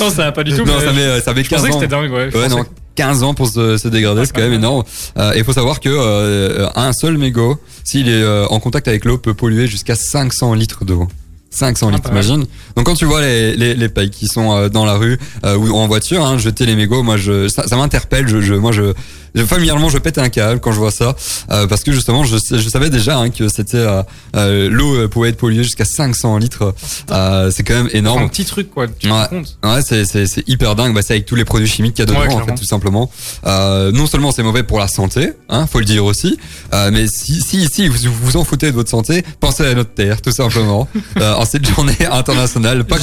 [0.00, 0.64] Non, ça va pas du tout.
[0.64, 1.80] Non, mais ça met, ça met je pensais 15 que ans.
[1.80, 2.24] c'était dingue, ouais.
[2.24, 4.82] Ouais, pensais non, que- 15 ans pour se, se dégrader, c'est quand même énorme.
[5.16, 9.04] Euh, Il faut savoir que euh, un seul mégot, s'il est euh, en contact avec
[9.04, 11.06] l'eau, peut polluer jusqu'à 500 litres d'eau.
[11.50, 14.68] 500 Ah, litres, t'imagines Donc quand tu vois les, les, les pays qui sont euh,
[14.68, 17.76] dans la rue euh, ou en voiture, hein, jeter les mégots, moi je, ça, ça
[17.76, 18.28] m'interpelle.
[18.28, 18.92] Je, je, moi je,
[19.34, 21.14] je- familièrement je pète un câble quand je vois ça
[21.50, 24.02] euh, parce que justement je, je savais déjà hein, que c'était euh,
[24.36, 26.74] euh, l'eau pouvait être polluée jusqu'à 500 litres.
[27.10, 28.24] Euh, c'est quand même C'est énorme.
[28.24, 28.86] un petit truc, quoi.
[28.88, 29.12] Tu te Ouais.
[29.12, 30.94] rends compte Ouais, c'est, c'est, c'est hyper dingue.
[30.94, 32.64] Bah, c'est avec tous les produits chimiques qu'il y a dedans, Ouais, en fait, tout
[32.66, 33.10] simplement.
[33.46, 36.38] Euh, non seulement c'est mauvais pour la santé, hein, faut le dire aussi,
[36.74, 39.94] euh, mais si, si, si vous vous en foutez de votre santé, pensez à notre
[39.94, 40.88] terre, tout simplement.
[41.20, 42.98] euh, en cette journée internationale, pas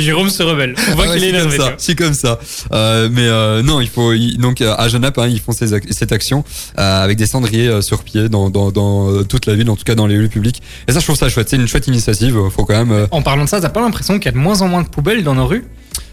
[0.00, 0.74] Jérôme, se rebelle.
[0.90, 1.74] On voit Ah ouais, qu'il est c'est comme énervé.
[1.78, 2.38] c'est comme ça.
[2.72, 5.68] Euh, mais euh, non, il faut il- donc euh, à Genappe, hein, ils font ces
[5.90, 6.44] cette action
[6.78, 9.84] euh, avec des cendriers euh, sur pied dans, dans, dans toute la ville, en tout
[9.84, 10.62] cas dans les lieux publics.
[10.88, 11.48] Et ça, je trouve ça chouette.
[11.48, 12.36] C'est une chouette initiative.
[12.54, 12.92] Faut quand même.
[12.92, 14.82] euh, En parlant de ça, t'as pas l'impression qu'il y a de moins en moins
[14.82, 15.64] de poubelles dans nos rues?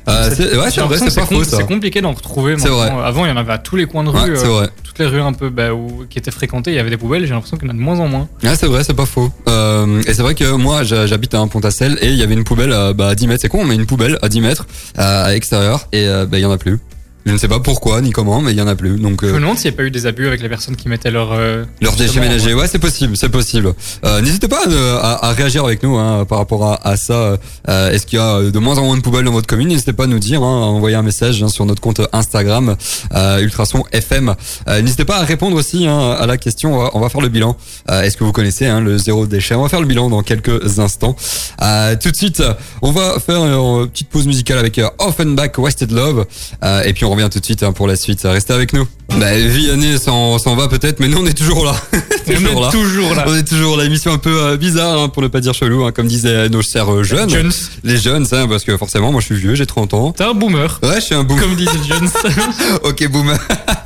[0.08, 1.44] Euh, c'est- ouais, c'est vrai, c'est pas faux.
[1.44, 2.56] C'est compliqué d'en retrouver.
[2.58, 2.96] C'est maintenant.
[2.98, 3.06] vrai.
[3.06, 4.36] Avant, il y en avait à tous les coins de rue.
[4.38, 6.98] euh, toutes les rues un peu bah, où- qui étaient fréquentées, il y avait des
[6.98, 7.26] poubelles.
[7.26, 8.28] J'ai l'impression qu'il y en a de moins en moins.
[8.44, 9.30] Ouais, c'est vrai, c'est pas faux.
[9.48, 12.34] Euh, et c'est vrai que moi, j'ha- j'habite à un Pontacel et il y avait
[12.34, 13.42] une poubelle à, bah, à 10 mètres.
[13.42, 14.66] C'est con, mais une poubelle à 10 mètres
[14.98, 16.80] à l'extérieur et bah, il y en a plus.
[17.26, 18.98] Je ne sais pas pourquoi ni comment, mais il y en a plus.
[19.00, 20.76] Donc Je me euh, demande s'il n'y a pas eu des abus avec les personnes
[20.76, 21.32] qui mettaient leur.
[21.34, 23.74] euh, leurs déchets ménagers, ouais, c'est possible, c'est possible.
[24.06, 27.38] Euh, N'hésitez pas euh, à, à réagir avec nous hein, par rapport à, à ça.
[27.70, 29.68] Euh, Est-ce qu'il y a de moins en moins de poubelles dans votre commune?
[29.68, 32.76] N'hésitez pas à nous dire, hein, à envoyer un message hein, sur notre compte Instagram
[33.14, 34.34] euh, Ultrason FM.
[34.68, 36.74] Euh, N'hésitez pas à répondre aussi hein, à la question.
[36.76, 37.56] On va, on va faire le bilan.
[37.92, 39.54] Euh, Est-ce que vous connaissez hein, le zéro déchet?
[39.54, 41.16] On va faire le bilan dans quelques instants.
[41.62, 42.42] Euh, tout de suite,
[42.82, 46.26] on va faire une petite pause musicale avec euh, Offenbach Wasted Love.
[46.64, 48.22] Euh, et puis on revient tout de suite hein, pour la suite.
[48.24, 48.88] Restez avec nous.
[49.20, 51.76] Bah, Vianney s'en va peut-être, mais nous on est toujours là.
[52.28, 52.72] On toujours est là.
[52.72, 53.26] toujours là.
[53.28, 53.84] On est toujours là.
[53.84, 56.62] Émission un peu euh, bizarre, hein, pour ne pas dire chelou, hein, comme disaient nos
[56.62, 57.30] chers euh, jeunes.
[57.30, 57.52] Jones,
[57.84, 60.12] Les jeunes, ça, parce que forcément, moi je suis vieux, j'ai 30 ans.
[60.14, 60.80] t'es un boomer.
[60.84, 61.40] Ouais, je suis un boom.
[61.40, 62.10] Comme disait Jones.
[62.84, 63.34] ok, boom.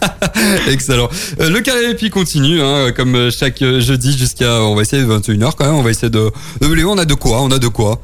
[0.70, 1.10] Excellent.
[1.40, 5.08] Euh, le carré épi continue, hein, comme euh, chaque jeudi jusqu'à, on va essayer de
[5.08, 7.68] 21h quand même, on va essayer de, de on a de quoi, on a de
[7.68, 8.00] quoi.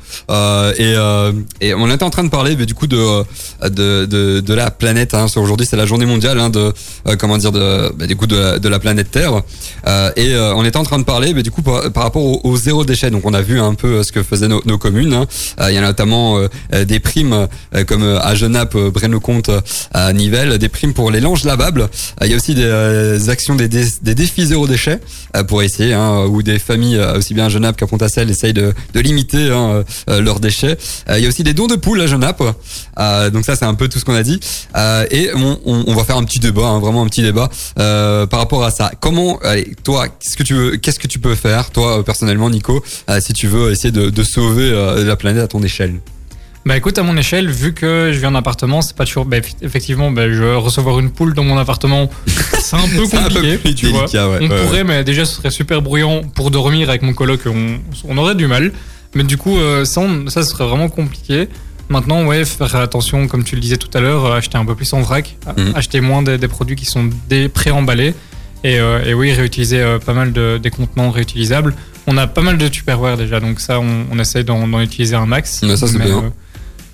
[0.77, 0.95] Et,
[1.61, 3.23] et on était en train de parler, mais du coup, de,
[3.63, 5.27] de, de, de la planète, hein.
[5.27, 6.71] Sur Aujourd'hui, c'est la journée mondiale, hein, de,
[7.07, 9.41] euh, comment dire, de, bah, du coup, de de la planète Terre.
[9.87, 12.23] Euh, et euh, on était en train de parler, mais du coup, par, par rapport
[12.23, 13.09] au, au zéro déchet.
[13.09, 15.13] Donc, on a vu un peu euh, ce que faisaient nos, nos communes.
[15.13, 15.25] hein.
[15.59, 17.47] Euh, Il y a notamment euh, des primes,
[17.87, 19.49] comme à Genappe, Braine-le-Comte,
[19.93, 21.89] à Nivelles, des primes pour les langes lavables.
[22.21, 24.99] Il y a aussi des actions des, dé- des défis zéro déchet
[25.47, 28.99] pour essayer, hein, où des familles, aussi bien à Genappe qu'à Pontacel, essayent de, de
[28.99, 30.77] limiter hein, leurs déchets.
[31.09, 32.43] Il y a aussi des dons de poules à Genappe.
[33.33, 34.39] Donc ça, c'est un peu tout ce qu'on a dit.
[34.75, 37.49] Euh, et on, on, on va faire un petit débat, hein, vraiment un petit débat
[37.79, 38.91] euh, par rapport à ça.
[38.99, 42.49] Comment, allez, toi, qu'est-ce que tu veux, qu'est-ce que tu peux faire, toi euh, personnellement,
[42.49, 45.99] Nico, euh, si tu veux essayer de, de sauver euh, la planète à ton échelle?
[46.63, 49.25] Bah écoute, à mon échelle, vu que je viens d'un appartement, c'est pas toujours.
[49.25, 53.17] Bah, eff- effectivement, bah, je recevoir une poule dans mon appartement, c'est un peu C'est
[53.17, 54.03] un peu compliqué, tu vois.
[54.03, 54.65] ouais, on ouais, ouais.
[54.65, 57.39] pourrait, mais déjà, ce serait super bruyant pour dormir avec mon coloc.
[57.47, 58.71] On, on aurait du mal.
[59.15, 61.49] Mais du coup, euh, ça, on- ça serait vraiment compliqué.
[61.91, 64.75] Maintenant, ouais, faire attention, comme tu le disais tout à l'heure, euh, acheter un peu
[64.75, 65.73] plus en vrac, Mhm.
[65.75, 67.09] acheter moins des, des produits qui sont
[67.53, 68.13] pré-emballés.
[68.63, 71.73] Et, euh, et oui, réutiliser euh, pas mal de, des contenants réutilisables.
[72.07, 75.25] On a pas mal de Tupperware déjà, donc ça, on, on essaye d'en utiliser un
[75.25, 75.61] max.
[75.63, 76.31] Ouais, ça, c'est bien.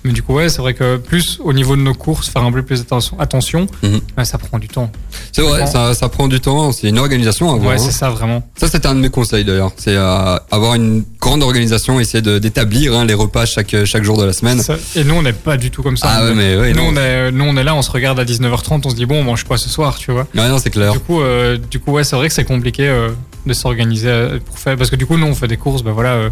[0.08, 2.50] Mais du coup, ouais, c'est vrai que plus au niveau de nos courses, faire un
[2.50, 4.90] peu plus attention, attention ouais, ça prend du temps.
[5.32, 7.68] C'est vrai, ça, ça prend du temps, c'est une organisation à avoir.
[7.68, 7.78] Ouais, hein.
[7.78, 8.42] c'est ça vraiment.
[8.56, 9.70] Ça, c'était un de mes conseils d'ailleurs.
[9.76, 14.24] C'est euh, avoir une grande organisation, essayer d'établir hein, les repas chaque, chaque jour de
[14.24, 14.62] la semaine.
[14.62, 16.08] Ça- et nous, on n'est pas du tout comme ça.
[16.10, 16.88] Ah ouais, mais ouais, nous, non.
[16.94, 19.20] on est, nous, on est là, on se regarde à 19h30, on se dit, bon,
[19.20, 20.26] on mange quoi ce soir, tu vois?
[20.34, 20.94] Ouais, non, c'est clair.
[20.94, 23.10] Du coup, euh, du coup, ouais, c'est vrai que c'est compliqué euh,
[23.44, 24.74] de s'organiser pour faire.
[24.78, 26.30] Parce que du coup, nous, on fait des courses, bah voilà,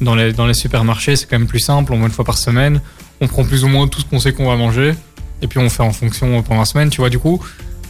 [0.00, 1.92] dans les dans les supermarchés, c'est quand même plus simple.
[1.92, 2.80] On va une fois par semaine,
[3.22, 4.94] on prend plus ou moins tout ce qu'on sait qu'on va manger.
[5.40, 7.08] et puis on fait en fonction pendant la semaine, tu vois.
[7.10, 7.40] Du coup,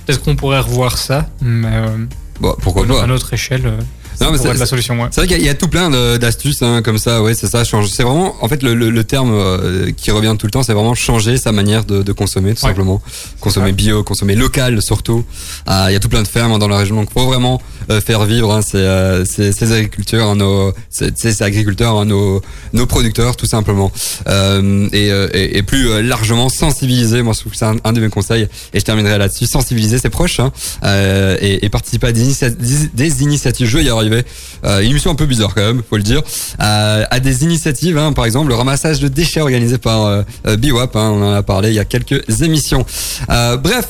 [0.06, 2.06] peut-être qu'on pourrait revoir ça, mais euh,
[2.40, 3.80] Bon, pourquoi à notre échelle, euh,
[4.20, 5.08] Non, mais c'est- être la solution, ouais.
[5.10, 7.88] C'est vrai qu'il y a tout plein d'astuces hein, comme ça, ouais, c'est ça, change.
[7.90, 10.72] C'est vraiment, en fait, le, le- le terme euh, qui revient tout le temps, c'est
[10.74, 12.68] vraiment changer sa manière de, de consommer, tout Ouais.
[12.70, 13.00] simplement.
[13.40, 15.24] Consommer bio, consommer local surtout.
[15.66, 17.60] Ah, Il y a tout plein de fermes hein, dans la région, donc faut vraiment
[17.90, 22.04] euh, faire vivre hein, ces, euh, ces, ces agriculteurs, hein, nos, ces, ces agriculteurs, hein,
[22.04, 22.40] nos,
[22.72, 23.90] nos producteurs, tout simplement.
[24.28, 27.22] Euh, et, euh, et, et plus euh, largement sensibiliser.
[27.22, 29.46] Moi, je trouve que c'est un, un de mes conseils, et je terminerai là-dessus.
[29.46, 30.52] Sensibiliser ses proches hein,
[30.84, 32.54] euh, et, et participer à des, initia-
[32.94, 33.66] des- initiatives.
[33.66, 34.24] Je y arriver.
[34.64, 36.20] Euh, une émission un peu bizarre quand même, faut le dire.
[36.60, 40.56] Euh, à des initiatives, hein, par exemple le ramassage de déchets organisé par euh, euh,
[40.56, 40.94] BWAP.
[40.96, 42.84] hein, on en a parlé il y a quelques émissions.
[43.30, 43.88] Euh, bref,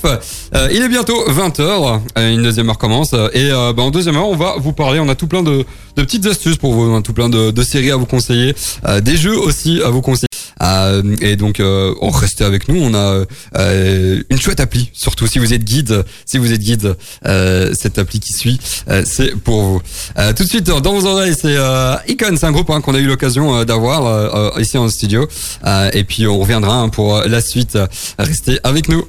[0.70, 2.01] il est bientôt 20h.
[2.16, 3.12] une deuxième heure commence.
[3.33, 5.01] Et bah, en deuxième heure, on va vous parler.
[5.01, 5.64] On a tout plein de,
[5.96, 6.83] de petites astuces pour vous.
[6.83, 8.55] On a tout plein de, de séries à vous conseiller.
[9.03, 10.27] des jeux aussi à vous conseiller.
[10.62, 12.81] Euh, et donc, euh, on restez avec nous.
[12.83, 13.25] On a
[13.57, 16.05] euh, une chouette appli, surtout si vous êtes guide.
[16.27, 16.96] Si vous êtes guide,
[17.27, 19.83] euh, cette appli qui suit, euh, c'est pour vous.
[20.18, 22.37] Euh, tout de suite, dans vos oreilles, c'est euh, Icon.
[22.37, 25.29] C'est un groupe hein, qu'on a eu l'occasion euh, d'avoir ici en studio.
[25.64, 27.79] Euh, et puis, on reviendra hein, pour la suite.
[28.18, 29.05] Restez avec nous.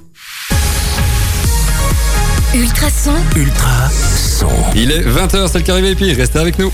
[2.56, 4.48] Ultrason, Ultra son.
[4.76, 6.16] Il est 20h, c'est le Carré VIP.
[6.16, 6.72] Restez avec nous.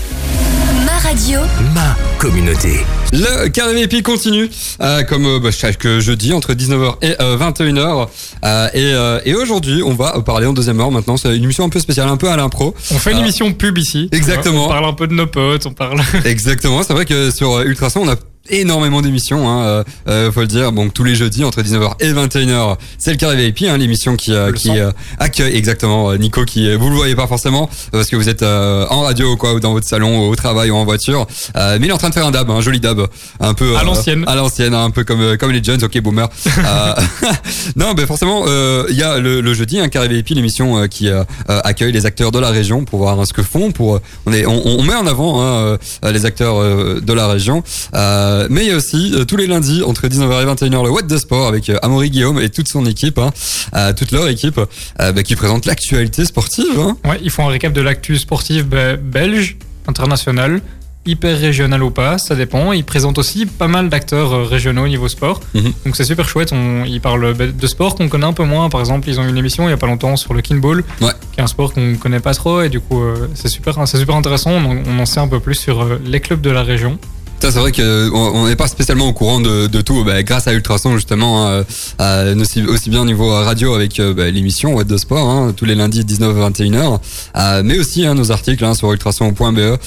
[1.10, 1.40] Ma radio,
[1.74, 2.84] Ma communauté.
[3.12, 4.48] Le Carré VIP continue,
[4.80, 8.06] euh, comme euh, bah, chaque jeudi, entre 19h et euh, 21h.
[8.44, 11.16] Euh, et euh, et aujourd'hui, on va parler en deuxième heure maintenant.
[11.16, 12.74] C'est une émission un peu spéciale, un peu à l'impro.
[12.92, 14.08] On fait une Euh, émission pub ici.
[14.12, 14.66] exactement.
[14.66, 16.00] On parle un peu de nos potes, on parle.
[16.24, 18.16] Exactement, c'est vrai que sur euh, Ultrason, on a
[18.50, 20.72] énormément d'émissions, hein, euh, euh, faut le dire.
[20.72, 24.32] Donc tous les jeudis entre 19h et 21h, c'est le Carré VIP, hein, l'émission qui
[24.32, 28.08] euh, qui euh, accueille exactement euh, Nico qui euh, vous le voyez pas forcément parce
[28.08, 30.76] que vous êtes euh, en radio ou quoi ou dans votre salon au travail ou
[30.76, 33.06] en voiture, Euh, mais il est en train de faire un dab, un joli dab,
[33.40, 34.24] un peu À euh, l'ancienne.
[34.26, 36.28] à l'ancienne, hein, un peu comme comme les Jones, ok boomer.
[36.60, 36.94] Euh,
[37.76, 40.86] non, mais forcément, euh, il y a le, le jeudi, un Carré VIP, l'émission euh,
[40.86, 41.08] qui
[41.48, 43.72] accueille les acteurs de la région pour voir hein, ce que font.
[43.72, 45.78] Pour on est, on, on met en avant hein,
[46.10, 47.62] les acteurs euh, de la région.
[47.94, 50.90] Euh, mais il y a aussi euh, tous les lundis entre 19h et 21h le
[50.90, 53.30] What de Sport avec euh, Amaury Guillaume et toute son équipe, hein,
[53.74, 54.58] euh, toute leur équipe,
[55.00, 56.78] euh, bah, qui présente l'actualité sportive.
[56.78, 56.96] Hein.
[57.04, 60.60] Ouais, ils font un récap de l'actu sportive be- belge, international,
[61.06, 62.72] hyper régional ou pas, ça dépend.
[62.72, 65.40] Ils présentent aussi pas mal d'acteurs euh, régionaux au niveau sport.
[65.54, 65.72] Mhm.
[65.86, 66.52] Donc c'est super chouette.
[66.52, 68.68] On, ils parlent be- de sport qu'on connaît un peu moins.
[68.68, 70.84] Par exemple, ils ont eu une émission il y a pas longtemps sur le kinball,
[71.00, 71.10] Ouais.
[71.32, 72.60] qui est un sport qu'on connaît pas trop.
[72.62, 74.50] Et du coup, euh, c'est super, super intéressant.
[74.52, 76.98] On, en- on en sait un peu plus sur euh, les clubs de la région.
[77.40, 80.46] Ça, c'est vrai qu'on on n'est pas spécialement au courant de, de tout, bah, grâce
[80.46, 81.62] à Ultrason justement,
[81.98, 85.54] euh, aussi, aussi bien au niveau radio avec euh, bah, l'émission What de Sport, hein,
[85.56, 87.00] tous les lundis 19-21h,
[87.36, 89.58] euh, mais aussi hein, nos articles hein, sur ultrason.be.
[89.58, 89.78] Euh,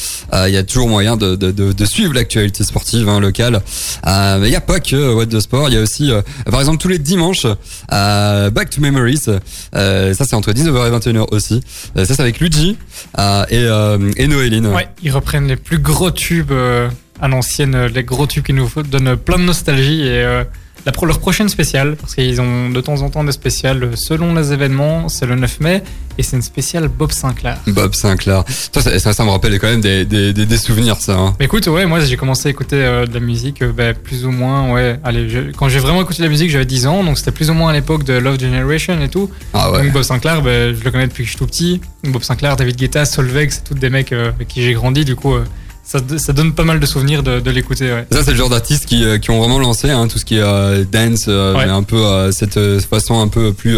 [0.47, 3.61] Il y a toujours moyen de, de, de, suivre l'actualité sportive hein, locale.
[4.07, 6.11] Euh, il n'y a pas que What de Sport, il y a aussi,
[6.49, 7.45] par exemple, tous les dimanches,
[7.87, 9.17] Back to Memories.
[9.73, 11.61] Ça, c'est entre 19h et 21h aussi.
[11.95, 12.77] Ça, c'est avec Luigi
[13.51, 13.67] et,
[14.17, 14.67] et Noéline.
[14.67, 16.51] Ouais, ils reprennent les plus gros tubes
[17.23, 20.43] à l'ancienne, euh, les gros tubes qui nous donnent plein de nostalgie et euh,
[20.85, 23.95] la pro- leur prochaine spéciale, parce qu'ils ont de temps en temps des spéciales euh,
[23.95, 25.83] selon les événements, c'est le 9 mai
[26.17, 27.57] et c'est une spéciale Bob Sinclair.
[27.67, 28.43] Bob Sinclair.
[28.47, 31.13] Ça, ça, ça, ça me rappelle quand même des, des, des, des souvenirs, ça.
[31.17, 31.33] Hein.
[31.39, 34.25] Mais écoute, ouais, moi j'ai commencé à écouter euh, de la musique euh, bah, plus
[34.25, 37.03] ou moins, ouais, allez, je- quand j'ai vraiment écouté de la musique, j'avais 10 ans,
[37.05, 39.29] donc c'était plus ou moins à l'époque de Love Generation et tout.
[39.53, 39.83] Ah ouais.
[39.83, 41.79] Donc Bob Sinclair, bah, je le connais depuis que je suis tout petit.
[42.03, 45.15] Bob Sinclair, David Guetta, Solveig, c'est tous des mecs euh, avec qui j'ai grandi, du
[45.15, 45.33] coup,
[45.83, 48.07] ça, ça donne pas mal de souvenirs de, de l'écouter, ouais.
[48.11, 50.37] Ça, c'est le genre d'artistes qui, euh, qui ont vraiment lancé hein, tout ce qui
[50.37, 51.65] est euh, dance, euh, Ouais.
[51.65, 52.57] mais un peu euh, cette
[52.89, 53.77] façon un peu plus,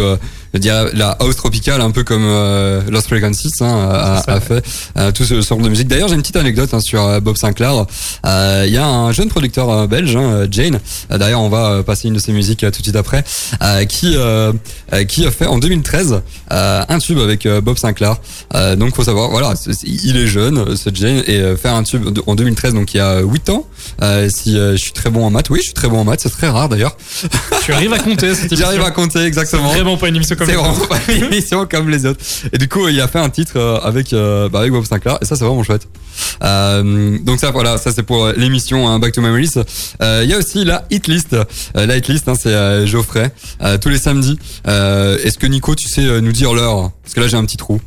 [0.54, 4.64] dirais, la house tropicale, un peu comme euh, Lost Frequencies hein, a, ça, a fait
[4.98, 5.88] euh, tout ce genre de musique.
[5.88, 7.86] D'ailleurs, j'ai une petite anecdote hein, sur euh, Bob Sinclair.
[8.26, 10.80] Euh, Il y a un jeune producteur belge, hein, Jane.
[11.10, 13.24] D'ailleurs, on va passer une de ses musiques tout de suite après,
[13.62, 14.16] euh, qui
[15.08, 18.18] qui a fait en 2013 euh, un tube avec Bob Sinclair.
[18.56, 19.54] Euh, donc, faut savoir, voilà,
[19.84, 23.20] il est jeune, ce Jane, et faire un tube en 2013, donc il y a
[23.20, 23.66] 8 ans.
[24.02, 26.04] Euh, si euh, je suis très bon en maths, oui, je suis très bon en
[26.04, 26.98] maths, c'est très rare d'ailleurs.
[27.64, 28.58] Tu arrives à compter cette émission.
[28.66, 29.70] J'arrive à compter exactement.
[29.70, 30.76] Vraiment pas une émission comme C'est vraiment
[31.10, 32.20] une émission comme les autres.
[32.54, 35.18] Et du coup, il a fait un titre euh, avec euh, bah, avec Bob Sinclair,
[35.22, 35.88] et ça c'est vraiment chouette.
[36.44, 39.52] Euh, donc ça, voilà, ça c'est pour euh, l'émission hein, Back to Memories.
[40.02, 41.34] Euh, Il y a aussi la hit list.
[41.34, 43.32] Euh, la hit list, hein, c'est Geoffrey
[43.62, 44.40] euh, tous les samedis.
[44.68, 46.92] Euh, Est-ce que Nico, tu sais euh, nous dire l'heure?
[47.04, 47.80] Parce que là j'ai un petit trou.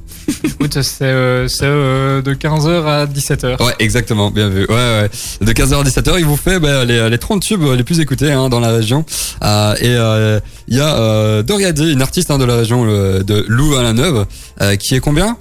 [0.44, 3.64] Écoute, c'est euh, euh, de 15h à 17h.
[3.64, 4.66] Ouais, exactement, bien vu.
[4.68, 5.10] Ouais, ouais.
[5.40, 8.30] De 15h à 17h, il vous fait bah, les, les 30 tubes les plus écoutés
[8.32, 9.04] hein, dans la région.
[9.42, 13.44] Euh, et il y a euh, Doria D, une artiste hein, de la région de
[13.48, 14.26] Louvain-la-Neuve,
[14.60, 15.36] euh, qui est combien?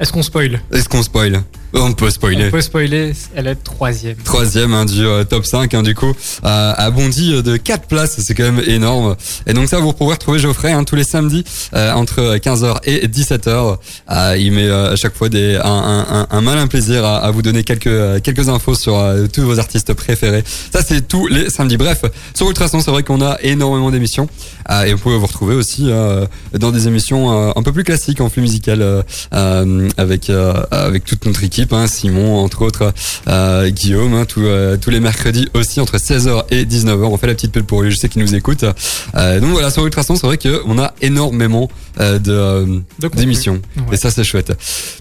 [0.00, 0.60] Est-ce qu'on spoil?
[0.72, 1.42] Est-ce qu'on spoil?
[1.72, 2.46] On peut spoiler.
[2.48, 4.16] On peut spoiler, elle est troisième.
[4.16, 6.12] Troisième hein, du euh, top 5 hein, du coup
[6.44, 9.16] euh, a bondi de 4 places, c'est quand même énorme.
[9.46, 13.06] Et donc ça vous pourrez retrouver Geoffrey hein, tous les samedis euh, entre 15h et
[13.06, 13.76] 17h.
[14.10, 17.30] Euh, il met euh, à chaque fois des, un, un, un malin plaisir à, à
[17.30, 20.42] vous donner quelques euh, quelques infos sur euh, tous vos artistes préférés.
[20.72, 21.76] Ça c'est tous les samedis.
[21.76, 22.02] Bref,
[22.34, 24.28] sur Ultrason c'est vrai qu'on a énormément d'émissions
[24.70, 26.26] euh, et vous pouvez vous retrouver aussi euh,
[26.58, 29.02] dans des émissions euh, un peu plus classiques en flux musical euh,
[29.34, 32.92] euh, avec euh, avec toute notre équipe, hein, Simon entre autres,
[33.28, 37.04] euh, Guillaume, hein, tous, euh, tous les mercredis aussi entre 16h et 19h.
[37.04, 38.64] On fait la petite pub pour lui, je sais qu'il nous écoute.
[39.14, 41.68] Euh, donc voilà, sur Ultrason, c'est vrai qu'on a énormément
[42.00, 42.66] euh, de euh,
[43.14, 43.94] d'émissions Ouais.
[43.94, 44.52] et ça c'est chouette.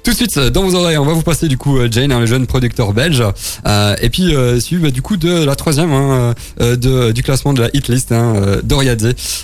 [0.04, 2.20] Tout de suite dans vos oreilles, on va vous passer du coup euh, Jane, hein,
[2.20, 3.24] le jeune producteur belge,
[3.66, 7.24] euh, et puis euh, suivi bah, du coup de la troisième hein, euh, de, du
[7.24, 8.62] classement de la hit list, hein, euh,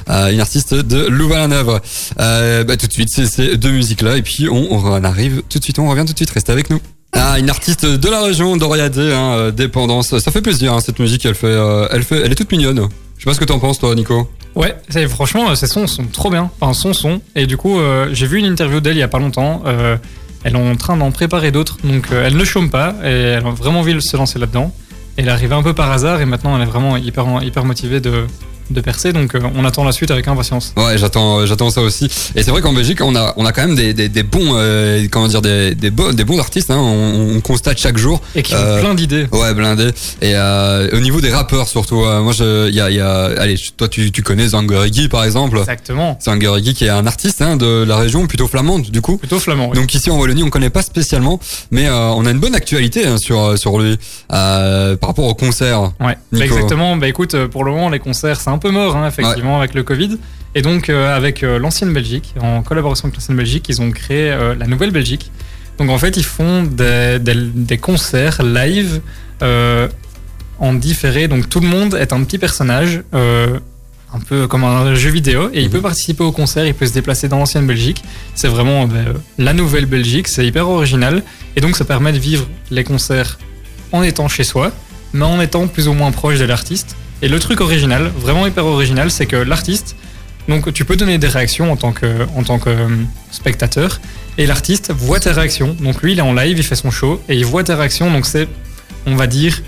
[0.10, 1.80] euh, une artiste de Louvain-la-Neuve.
[2.20, 5.44] Euh, bah, tout de suite, c'est ces deux musiques là, et puis on, on arrive
[5.50, 6.80] tout de suite, on revient tout de suite, restez avec nous.
[7.18, 10.18] Ah, une artiste de la région, Doriadé, hein, euh, Dépendance.
[10.20, 12.90] Ça fait plaisir, hein, cette musique, elle fait, euh, elle fait, est toute mignonne.
[13.18, 14.30] Je sais pas ce que t'en penses, toi, Nico.
[14.54, 14.76] Ouais,
[15.08, 16.52] franchement, euh, ces sons sont trop bien.
[16.60, 17.22] Enfin, son son.
[17.36, 17.80] Et du coup,
[18.12, 19.64] j'ai vu une interview d'elle il y a pas longtemps.
[20.44, 21.78] Elle est en train d'en préparer d'autres.
[21.84, 24.74] Donc, elle ne chôme pas et elle a vraiment envie de se lancer là-dedans.
[25.18, 28.02] Elle est arrivée un peu par hasard et maintenant, elle est vraiment hyper, hyper motivée
[28.02, 28.26] de,
[28.70, 29.14] de percer.
[29.14, 30.74] Donc, euh, on attend la suite avec impatience.
[30.78, 32.06] Ouais, j'attends, euh, j'attends ça aussi.
[32.36, 34.54] Et c'est vrai qu'en Belgique, on a, on a quand même des, des, des bons,
[34.56, 36.72] euh, comment dire, des, des, bons, des bons artistes.
[36.72, 38.22] Hein, on, on constate chaque jour.
[38.36, 39.28] Et qui ont plein d'idées.
[39.32, 39.90] Ouais, blindé.
[40.22, 43.88] Et au niveau des rappeurs surtout, moi, il y a, il y a, allez, toi,
[43.88, 45.58] tu, tu connais Zangerigi par exemple.
[45.60, 46.18] Exactement.
[46.22, 49.18] Zangerigi qui est un artiste hein, de la région, plutôt flamande du coup.
[49.18, 49.70] Plutôt flamand.
[49.70, 49.76] oui.
[49.76, 51.40] Donc ici en Wallonie, on connaît pas spécialement,
[51.72, 53.98] mais on a une bonne actualité hein, sur sur lui
[54.30, 55.92] par rapport au concert.
[56.00, 56.96] Ouais, bah, exactement.
[56.98, 59.84] Bah écoute, pour le moment, les concerts, c'est un peu mort, hein, effectivement, avec le
[59.84, 60.18] Covid.
[60.56, 64.32] Et donc, euh, avec euh, l'ancienne Belgique, en collaboration avec l'ancienne Belgique, ils ont créé
[64.32, 65.32] euh, la nouvelle Belgique.
[65.78, 69.02] Donc, en fait, ils font des, des, des concerts live
[70.60, 71.28] en différé.
[71.28, 73.02] Donc, tout le monde est un petit personnage.
[74.14, 75.72] un peu comme un jeu vidéo et il Mhm.
[75.72, 78.02] peut participer au concert, il peut se déplacer dans l'ancienne Belgique.
[78.34, 81.22] C'est vraiment euh, la nouvelle Belgique, c'est hyper original
[81.58, 83.38] et donc ça permet de vivre les concerts
[83.92, 84.72] en étant chez soi,
[85.12, 86.96] mais en étant plus ou moins proche de l'artiste.
[87.26, 89.96] Et le truc original, vraiment hyper original, c'est que l'artiste,
[90.48, 92.06] donc tu peux donner des réactions en tant que,
[92.38, 92.88] en tant que euh,
[93.32, 94.00] spectateur,
[94.38, 95.76] et l'artiste voit tes réactions.
[95.80, 98.12] Donc lui, il est en live, il fait son show, et il voit tes réactions,
[98.12, 98.48] donc c'est,
[99.08, 99.60] on va dire,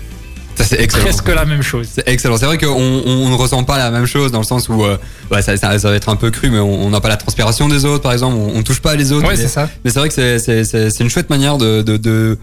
[0.54, 1.04] c'est excellent.
[1.06, 1.88] presque la même chose.
[1.92, 2.36] C'est excellent.
[2.36, 4.84] C'est vrai qu'on on, on ne ressent pas la même chose dans le sens où
[4.84, 4.96] euh,
[5.32, 7.68] ouais, ça, ça, ça va être un peu cru, mais on n'a pas la transpiration
[7.68, 8.36] des autres, par exemple.
[8.36, 9.26] On, on touche pas les autres.
[9.26, 9.68] Ouais, mais c'est ça.
[9.84, 12.38] mais c'est vrai que c'est- c'est c'est- c'est une chouette manière de, de, de, de-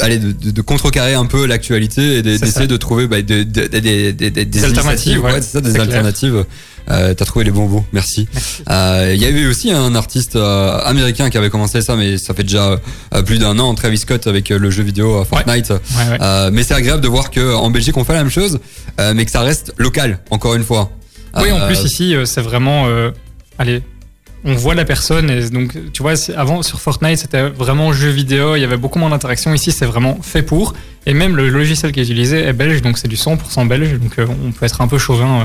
[0.00, 3.66] allez, de, de, de contrecarrer un peu l'actualité et d'essayer de trouver bah, de- de-
[3.66, 6.44] de- des- des- alternatives, ouais, c'est ça, des alternatives.
[6.90, 8.26] Euh, T'as trouvé les bons mots, merci.
[8.68, 12.34] Euh, Il y avait aussi un artiste euh, américain qui avait commencé ça, mais ça
[12.34, 12.80] fait déjà
[13.14, 15.70] euh, plus d'un an, Travis Scott avec euh, le jeu vidéo euh, Fortnite.
[15.70, 15.76] Ouais,
[16.10, 16.18] ouais.
[16.20, 18.58] Euh, mais c'est agréable de voir que en Belgique on fait la même chose,
[19.00, 20.90] euh, mais que ça reste local, encore une fois.
[21.40, 23.10] Oui, en Euh, plus ici, euh, c'est vraiment, euh,
[23.58, 23.80] allez,
[24.44, 28.56] on voit la personne et donc tu vois, avant sur Fortnite c'était vraiment jeu vidéo,
[28.56, 29.54] il y avait beaucoup moins d'interaction.
[29.54, 30.74] Ici, c'est vraiment fait pour,
[31.06, 34.18] et même le logiciel qui est utilisé est belge, donc c'est du 100% belge, donc
[34.18, 35.44] euh, on peut être un peu chauvin euh,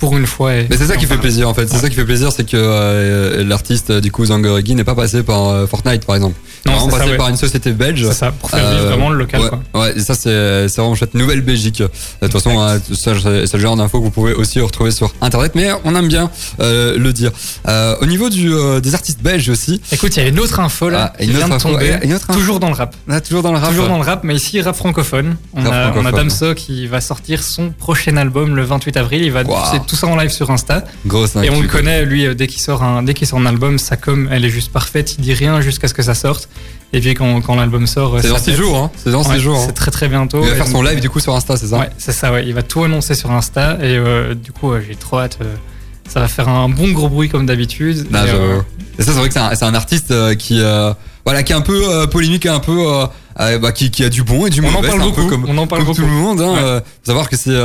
[0.00, 0.54] pour une fois.
[0.56, 1.66] Et, Mais c'est ça qui fait plaisir en fait.
[1.68, 1.80] C'est Ouais.
[1.82, 5.68] ça qui fait plaisir, c'est que euh, l'artiste du coup Zangerigi n'est pas passé par
[5.68, 6.36] Fortnite par exemple.
[6.66, 7.16] Non, c'est ça, ouais.
[7.16, 8.04] par une société belge.
[8.08, 9.40] C'est ça, pour faire vivre Euh, vraiment le local.
[9.40, 9.80] ouais, Quoi.
[9.82, 11.14] ouais, et ça c'est vraiment chouette.
[11.14, 11.82] Nouvelle Belgique.
[11.82, 11.88] De
[12.28, 13.12] toute façon, euh, ça,
[13.46, 16.30] c'est le genre d'infos que vous pouvez aussi retrouver sur internet, mais on aime bien
[16.60, 17.30] euh, le dire.
[17.68, 20.60] Euh, au niveau du, euh, des artistes belges aussi, Écoute, il y a une autre
[20.60, 22.38] info là Ah, qui une vient autre info, tomber, et- une autre info.
[22.38, 22.94] toujours dans le rap.
[23.26, 23.70] toujours dans le rap.
[23.70, 25.36] Toujours dans le rap, mais ici rap francophone.
[25.54, 26.14] On, Rap a, on a francophone.
[26.28, 29.22] Damso qui va sortir son prochain album le 28 avril.
[29.24, 29.56] Il va Wow.
[29.72, 30.84] c'est tout ça en live sur Insta.
[31.06, 33.46] Grosse Et on le connaît, lui, euh, dès qu'il sort un, dès qu'il sort un
[33.46, 35.16] album, sa com, elle est juste parfaite.
[35.18, 36.48] Il dit rien jusqu'à ce que ça sorte.
[36.94, 38.56] Et puis quand, quand l'album sort, C'est dans six pète.
[38.56, 38.90] jours, hein.
[38.96, 39.56] C'est dans Ouais, jours.
[39.58, 39.64] hein.
[39.66, 40.42] C'est très très bientôt.
[40.42, 42.32] Il va faire son live du coup sur Insta, c'est ça Ouais, c'est ça.
[42.32, 43.78] Ouais, il va tout annoncer sur Insta.
[43.80, 45.38] Et euh, du coup, j'ai trop hâte.
[45.40, 45.54] euh,
[46.08, 48.06] ça va faire un bon gros bruit comme d'habitude.
[48.10, 48.60] Et, euh,
[48.98, 50.92] Et ça, c'est vrai que c'est un, artiste qui, euh,
[51.24, 52.84] voilà, qui est un peu polémique, un peu,
[53.38, 54.88] bah, qui, qui a du bon et du On en mauvais.
[54.88, 56.14] parle beaucoup, comme, on en parle comme tout beaucoup.
[56.14, 56.40] le monde.
[56.42, 56.80] Hein, Ouais.
[57.04, 57.56] savoir que c'est,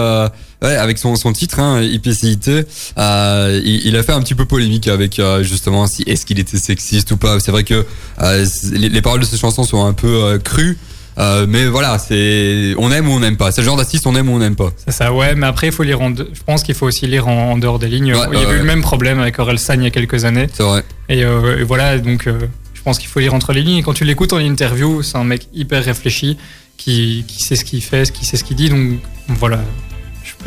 [0.62, 2.66] ouais, avec son, son titre, hein, IPCIT,
[2.98, 6.40] euh, il, il a fait un petit peu polémique avec euh, justement si est-ce qu'il
[6.40, 7.40] était sexiste ou pas.
[7.40, 7.86] C'est vrai que
[8.22, 10.78] euh, les, les paroles de ses chansons sont un peu crues.
[11.20, 13.52] Euh, mais voilà, c'est on aime ou on n'aime pas.
[13.52, 14.72] C'est le genre d'artiste on aime ou on n'aime pas.
[14.78, 17.28] c'est ça, ouais, mais après, il faut lire en Je pense qu'il faut aussi lire
[17.28, 18.14] en, en dehors des lignes.
[18.14, 19.90] Ouais, il y avait ouais, eu le même problème avec Aurel San il y a
[19.90, 20.48] quelques années.
[20.54, 20.84] C'est vrai.
[21.10, 22.38] Et, euh, et voilà, donc euh,
[22.76, 23.78] je pense qu'il faut lire entre les lignes.
[23.78, 26.38] Et quand tu l'écoutes en interview, c'est un mec hyper réfléchi,
[26.78, 28.70] qui, qui sait ce qu'il fait, qui sait ce qu'il dit.
[28.70, 29.62] Donc voilà,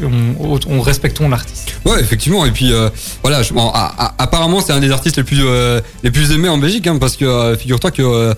[0.04, 1.74] on, on respectons l'artiste.
[1.84, 2.44] Ouais, effectivement.
[2.44, 2.88] Et puis euh,
[3.22, 6.32] voilà, je- bon, a- a- apparemment c'est un des artistes les plus euh, les plus
[6.32, 8.34] aimés en Belgique, hein, parce que euh, figure-toi que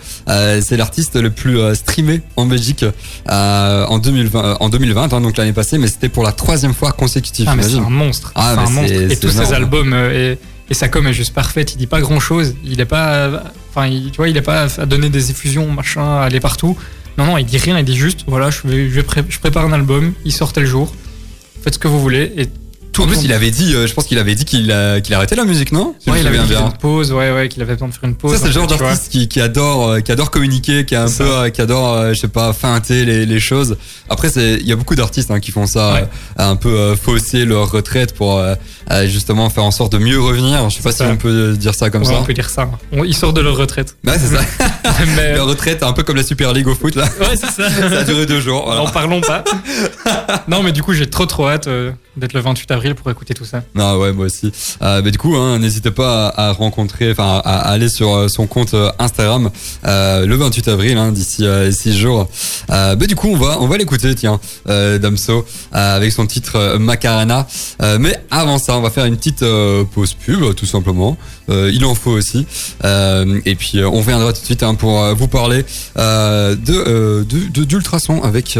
[0.60, 2.84] c'est l'artiste le plus streamé en Belgique
[3.28, 6.92] en 2020, euh, en 2020, hein, donc l'année passée, mais c'était pour la troisième fois
[6.92, 7.46] consécutive.
[7.48, 8.32] Ah mais c'est un monstre.
[8.34, 8.92] Ah, un monstre.
[8.92, 10.38] Et tous ses albums et,
[10.70, 11.72] et sa com est juste parfaite.
[11.74, 12.54] Il dit pas grand chose.
[12.64, 13.30] Il est pas,
[13.70, 16.76] enfin, il- tu vois, il est pas à donner des effusions, machin, à aller partout.
[17.18, 17.78] Non, non, il dit rien.
[17.78, 20.12] Il dit juste, voilà, je, vais, je, vais pré- je prépare un album.
[20.24, 20.94] Il sort tel jour.
[21.62, 22.32] Faites ce que vous voulez.
[22.36, 22.48] Et
[22.92, 25.44] tout En plus, il avait dit, euh, je pense qu'il avait dit qu'il arrêtait la
[25.44, 27.94] musique, non Si Ouais, il avait dit une pause, ouais, ouais, qu'il avait besoin de
[27.94, 28.32] faire une pause.
[28.32, 31.06] Ça, c'est le en genre d'artiste qui, qui adore, euh, qui adore communiquer, qui un
[31.10, 33.76] peu, euh, qui adore, je sais pas, feinter les, les choses.
[34.08, 36.08] Après, c'est, il y a beaucoup d'artistes hein, qui font ça, Ouais.
[36.36, 38.42] un peu fausser leur retraite pour
[39.06, 40.68] justement faire en sorte de mieux revenir.
[40.70, 42.18] Je sais pas si on peut dire ça comme Ouais, ça.
[42.20, 42.68] On peut dire ça.
[42.92, 43.96] On- il sort de leur retraite.
[44.06, 44.42] Ouais, c'est ça.
[45.16, 47.04] Mais, leur retraite, un peu comme la Super League au foot là.
[47.20, 47.70] ouais, c'est ça.
[47.70, 48.64] Ça a duré deux jours.
[48.66, 48.82] Voilà.
[48.82, 49.44] En parlons pas.
[50.48, 51.68] non, mais du coup, j'ai trop trop hâte
[52.16, 53.62] d'être le 28 avril pour écouter tout ça.
[53.74, 54.52] Non, ouais, moi aussi.
[54.82, 58.46] Euh, mais du coup, hein, n'hésitez pas à, rencontrer, enfin, à, aller sur euh, son
[58.46, 59.50] compte euh, Instagram
[59.84, 62.28] le 28 avril, hein, d'ici euh, six jours.
[62.70, 67.46] Mais du coup, on va, on va l'écouter, tiens, Damso, avec son titre Macarena.
[67.98, 69.44] Mais avant ça, on va faire une petite
[69.94, 71.16] pause pub, tout simplement.
[71.48, 72.46] Il en faut aussi.
[72.84, 77.64] Et puis, on reviendra tout de suite hein, pour vous parler de, euh, de, de-
[77.64, 78.58] d'ultrason avec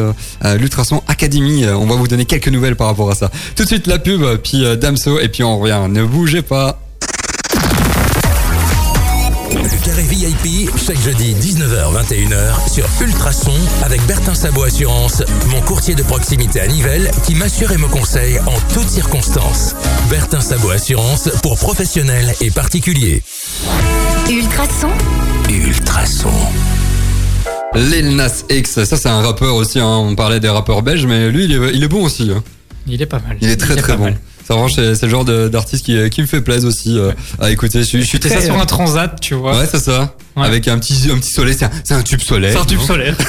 [0.59, 1.67] l'Ultrason Academy.
[1.67, 3.31] On va vous donner quelques nouvelles par rapport à ça.
[3.57, 4.12] Tout de suite la pub,
[4.43, 5.81] puis euh, Damso, et puis on revient.
[5.89, 6.79] Ne bougez pas.
[9.55, 13.53] Le carré VIP, chaque jeudi 19h-21h sur Ultrason
[13.85, 18.39] avec Bertin Sabot Assurance, mon courtier de proximité à Nivelles qui m'assure et me conseille
[18.41, 19.75] en toutes circonstances.
[20.11, 23.23] Bertin Sabot Assurance pour professionnels et particuliers.
[24.31, 24.89] Ultrason,
[25.51, 26.31] Ultrason.
[27.75, 29.81] Lil Nas X, ça c'est un rappeur aussi.
[29.81, 29.87] hein.
[29.87, 32.31] On parlait des rappeurs belges, mais lui il est, il est bon aussi.
[32.35, 32.43] hein.
[32.87, 33.37] Il est pas mal.
[33.41, 34.05] Il est très très bon.
[34.05, 34.17] mal.
[34.47, 37.79] Ça vraiment, c'est le genre d'artiste qui, qui me fait plaisir aussi euh, à écouter.
[37.81, 38.41] Je, suis- je suis C'était très.
[38.41, 39.57] ça sur un transat, tu vois.
[39.59, 40.15] Ouais, c'est ça.
[40.37, 40.47] Ouais.
[40.47, 41.57] Avec un petit, un petit soleil.
[41.59, 42.53] C'est un, un tube solaire.
[42.53, 43.17] C'est un tube solaire.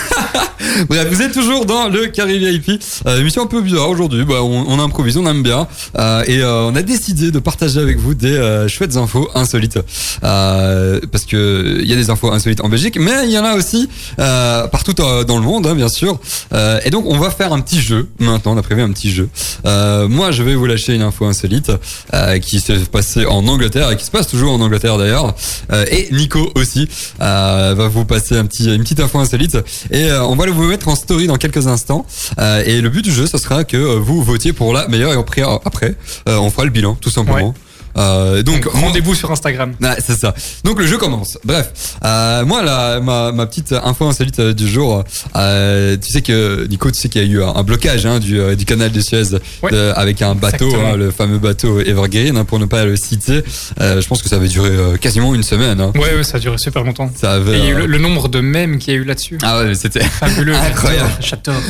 [0.90, 2.82] Bref, vous êtes toujours dans le Carré VIP.
[3.06, 4.24] Euh, émission un peu bizarre aujourd'hui.
[4.24, 5.68] Bah, on, on improvise, on aime bien.
[5.98, 9.80] Euh, et euh, on a décidé de partager avec vous des euh, chouettes infos insolites.
[10.24, 13.44] Euh, parce que il y a des infos insolites en Belgique, mais il y en
[13.44, 13.90] a aussi
[14.20, 16.18] euh, partout dans le monde, hein, bien sûr.
[16.54, 18.10] Euh, et donc, on va faire un petit jeu.
[18.20, 19.28] Maintenant, on a prévu un petit jeu.
[19.66, 21.72] Euh, moi, je vais vous lâcher une info insolite
[22.14, 25.36] euh, qui s'est passée en Angleterre et qui se passe toujours en Angleterre d'ailleurs.
[25.72, 26.88] Euh, et Nico aussi
[27.22, 29.58] euh, va vous passer un petit, une petite info insolite
[29.92, 32.06] et euh, on va vous mettre en story dans quelques instants.
[32.40, 35.14] Euh, et le but du jeu, ce sera que euh, vous votiez pour la meilleure
[35.14, 35.96] et après, après
[36.28, 37.54] euh, on fera le bilan tout simplement.
[37.98, 39.74] Euh, donc, rendez-vous sur Instagram.
[40.06, 40.34] C'est ça.
[40.64, 41.38] Donc le jeu commence.
[41.44, 41.72] Bref,
[42.04, 45.04] euh, moi la, ma, ma petite info insolite euh, du jour,
[45.36, 48.40] euh, tu sais que Nico, tu sais qu'il y a eu un, blocage hein, du,
[48.56, 49.24] du canal de Suez
[49.62, 49.72] Ouais.
[49.72, 53.44] de- avec un bateau, hein, le fameux bateau Evergreen, hein, pour ne pas le citer.
[53.80, 55.80] Je pense que ça avait duré quasiment une semaine.
[55.96, 57.10] Ouais, ouais, ça a duré super longtemps.
[57.16, 57.60] Ça avait.
[57.60, 59.38] Et le, le nombre de mèmes qu'il y a eu là-dessus.
[59.44, 60.04] Ah ouais, c'était.
[60.04, 60.56] Fabuleux.
[60.64, 61.10] Incroyable.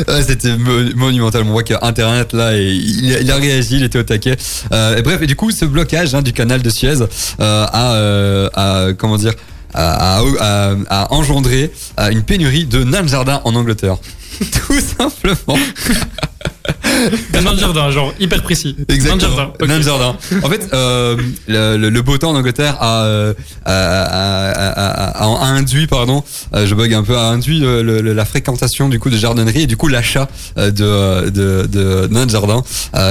[0.08, 1.44] Ouais, c'était mo- monumental.
[1.46, 4.36] On voit qu'Internet, là, il, il a réagi, il était au taquet.
[4.72, 7.02] Et bref, et du coup, ce blocage du canal de Suez
[7.40, 9.34] euh, a, euh, comment dire,
[9.76, 10.76] euh,
[12.12, 13.98] une pénurie de nains en Angleterre.
[14.40, 15.58] Tout simplement.
[17.34, 18.76] Nain de jardin, genre hyper précis.
[18.88, 19.54] Exactement.
[19.66, 20.16] Nain de jardin.
[20.44, 23.34] En fait, euh, le, beau temps en Angleterre a, euh,
[23.66, 26.24] a, a- a- induit, pardon,
[26.56, 29.64] euh, je bug un peu, a induit le- le- la fréquentation du coup de jardinerie
[29.64, 32.64] et du coup l'achat de, de, de nains de jardin.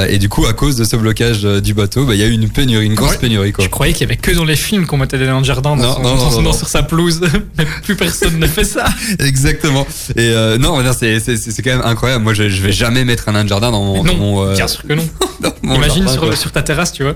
[0.09, 2.33] Et du coup, à cause de ce blocage du bateau, bah, il y a eu
[2.33, 3.19] une pénurie, une grosse Ouais.
[3.19, 3.65] pénurie quoi.
[3.65, 5.77] Je croyais qu'il y avait que dans les films qu'on mettait des nains de jardin
[5.77, 7.21] dans, Non, son- non, non, son- sur sa pelouse.
[7.59, 8.85] Mais plus personne ne fait ça.
[9.19, 9.87] Exactement.
[10.17, 12.25] Et euh, non, c'est quand même incroyable.
[12.25, 14.69] Moi, je, je vais jamais mettre un jardin dans mon, dans non, mon, euh, bien
[14.69, 15.09] sûr que non.
[15.41, 17.15] dans Imagine sur, sur ta terrasse, tu vois.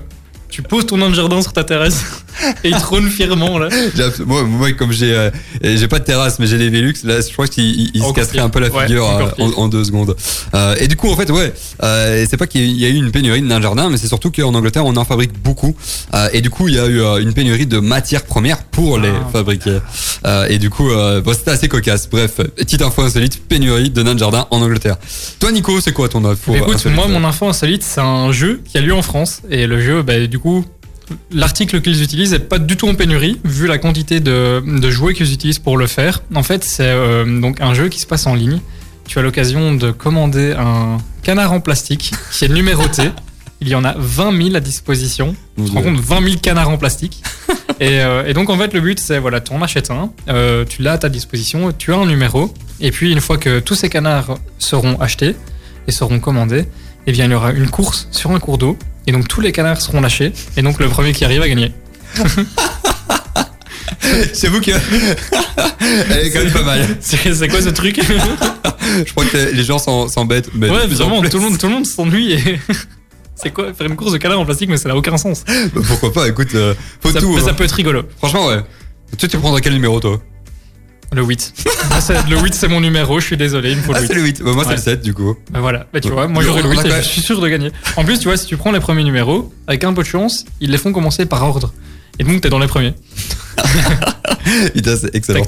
[0.49, 2.03] Tu poses ton nain de jardin sur ta terrasse
[2.63, 3.67] et il trône fièrement là.
[4.25, 5.29] Moi, moi, comme j'ai euh,
[5.61, 8.13] j'ai pas de terrasse, mais j'ai des Velux, là, je crois qu'il il- il se
[8.13, 10.15] casserait un peu la figure euh, en, deux secondes.
[10.53, 11.53] Euh, et du coup, en fait, ouais,
[12.27, 14.31] c'est pas qu'il y a eu une pénurie de nains de jardin, mais c'est surtout
[14.31, 15.75] qu'en Angleterre, on en fabrique beaucoup.
[16.33, 19.29] Et du coup, il y a eu une pénurie de matières premières pour les Ah.
[19.31, 19.79] fabriquer.
[20.49, 22.09] Et du coup, bon, c'était assez cocasse.
[22.09, 24.97] Bref, petite info insolite, pénurie de nains de jardin en Angleterre.
[25.39, 28.61] Toi, Nico, c'est quoi ton info écoute, insolite moi, mon info insolite, c'est un jeu
[28.65, 29.41] qui a lieu en France.
[29.49, 30.65] Et le jeu, bah, du coup,
[31.31, 35.13] l'article qu'ils utilisent est pas du tout en pénurie, vu la quantité de, de jouets
[35.13, 36.21] qu'ils utilisent pour le faire.
[36.35, 38.59] En fait, c'est euh, donc un jeu qui se passe en ligne.
[39.07, 43.11] Tu as l'occasion de commander un canard en plastique qui est numéroté.
[43.59, 45.35] Il y en a 20 000 à disposition.
[45.57, 47.23] Tu te rends compte 20 000 canards en plastique.
[47.79, 50.63] et, euh, et donc en fait le but c'est voilà, tu en achètes un, euh,
[50.63, 53.73] tu l'as à ta disposition, tu as un numéro, et puis une fois que tous
[53.73, 55.35] ces canards seront achetés,
[55.87, 56.65] et seront commandés,
[57.07, 59.51] eh bien il y aura une course sur un cours d'eau et donc tous les
[59.51, 61.71] canards seront lâchés et donc le premier qui arrive a gagné.
[64.33, 64.71] C'est vous que.
[66.11, 66.87] Elle est quand même pas mal.
[66.99, 67.99] C'est quoi ce truc?
[69.05, 70.49] Je crois que les gens s'embêtent.
[70.53, 72.59] mais Ouais, en vraiment, tout le monde, tout le monde s'ennuie et.
[73.35, 73.73] C'est quoi?
[73.73, 75.43] Faire une course de canards en plastique, mais ça n'a aucun sens.
[75.73, 76.27] Bah, Pourquoi pas?
[76.27, 77.35] Écoute, euh, faut Ça, tout.
[77.35, 77.53] mais ça hein.
[77.53, 78.03] peut être rigolo.
[78.17, 78.61] Franchement, ouais.
[79.17, 80.19] Toi, tu prendras quel numéro, toi?
[81.13, 81.53] Le 8.
[81.91, 84.03] Ah, c'est- le 8, c'est mon numéro, je suis désolé, il me faut Ah, le
[84.03, 84.07] 8.
[84.07, 84.41] c'est le 8.
[84.43, 84.75] Bah, moi, c'est Ouais.
[84.75, 85.35] le 7, du coup.
[85.51, 86.13] Bah voilà, bah, tu Ouais.
[86.13, 87.71] vois, moi Mais j'aurai le on 8 a et je suis sûr de gagner.
[87.95, 90.43] En plus, tu vois, si tu prends les premiers numéros, avec un peu de chance,
[90.59, 91.73] ils les font commencer par ordre.
[92.19, 92.93] Et donc t'es dans les premiers.
[94.73, 95.43] Putain, c'est excellent.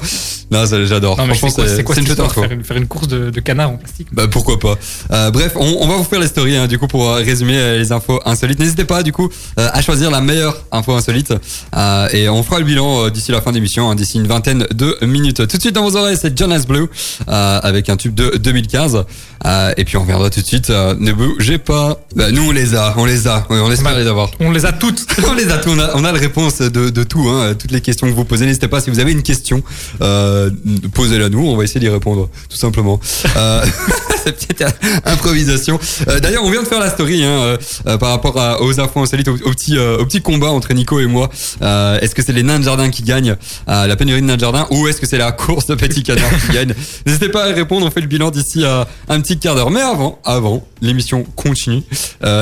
[0.50, 1.16] Non, j'adore.
[1.16, 4.08] Franchement, c'est quoi, une histoire faire une, faire une course de, de canards en plastique
[4.12, 4.76] Bah pourquoi pas.
[5.12, 7.56] Euh, bref, on, on va vous faire les stories hein, du coup pour euh, résumer
[7.56, 8.58] euh, les infos insolites.
[8.58, 11.32] N'hésitez pas du coup euh, à choisir la meilleure info insolite
[11.76, 14.98] euh, et on fera le bilan d'ici la fin d'émission, hein, d'ici une vingtaine de
[15.02, 15.46] minutes.
[15.48, 16.86] Tout de suite dans vos oreilles, c'est Jonas Blue
[17.28, 19.04] avec un tube de 2015
[19.46, 20.68] Euh, et puis on reviendra tout de suite.
[20.68, 21.96] Ne bougez pas.
[22.14, 24.30] Bah, nous on les a, on les a, on espère Bah, les avoir.
[24.38, 26.90] On les a toutes On les a tous, on a, on a la réponse de,
[26.90, 28.46] de tout, hein, toutes les questions que vous posez.
[28.46, 29.62] N'hésitez pas si vous avez une question,
[30.02, 30.50] euh,
[30.94, 33.00] posez-la nous, on va essayer d'y répondre, tout simplement.
[33.36, 33.64] Euh,
[34.24, 34.68] cette petite euh,
[35.06, 35.78] improvisation.
[36.08, 37.56] Euh, D'ailleurs, on vient de faire la story hein,
[37.98, 41.06] par rapport à- aux infos insolites, au, au petit, au petit combat entre Nico et
[41.06, 41.28] moi.
[41.60, 43.36] Est-ce que c'est les nains de jardin qui gagnent
[43.66, 46.30] la pénurie de nains de jardin ou est-ce que c'est la course de petits canards
[46.46, 46.74] qui gagne
[47.06, 49.70] N'hésitez pas à répondre, on fait le bilan d'ici à un petit quart d'heure.
[49.70, 51.82] Mais avant, avant, l'émission continue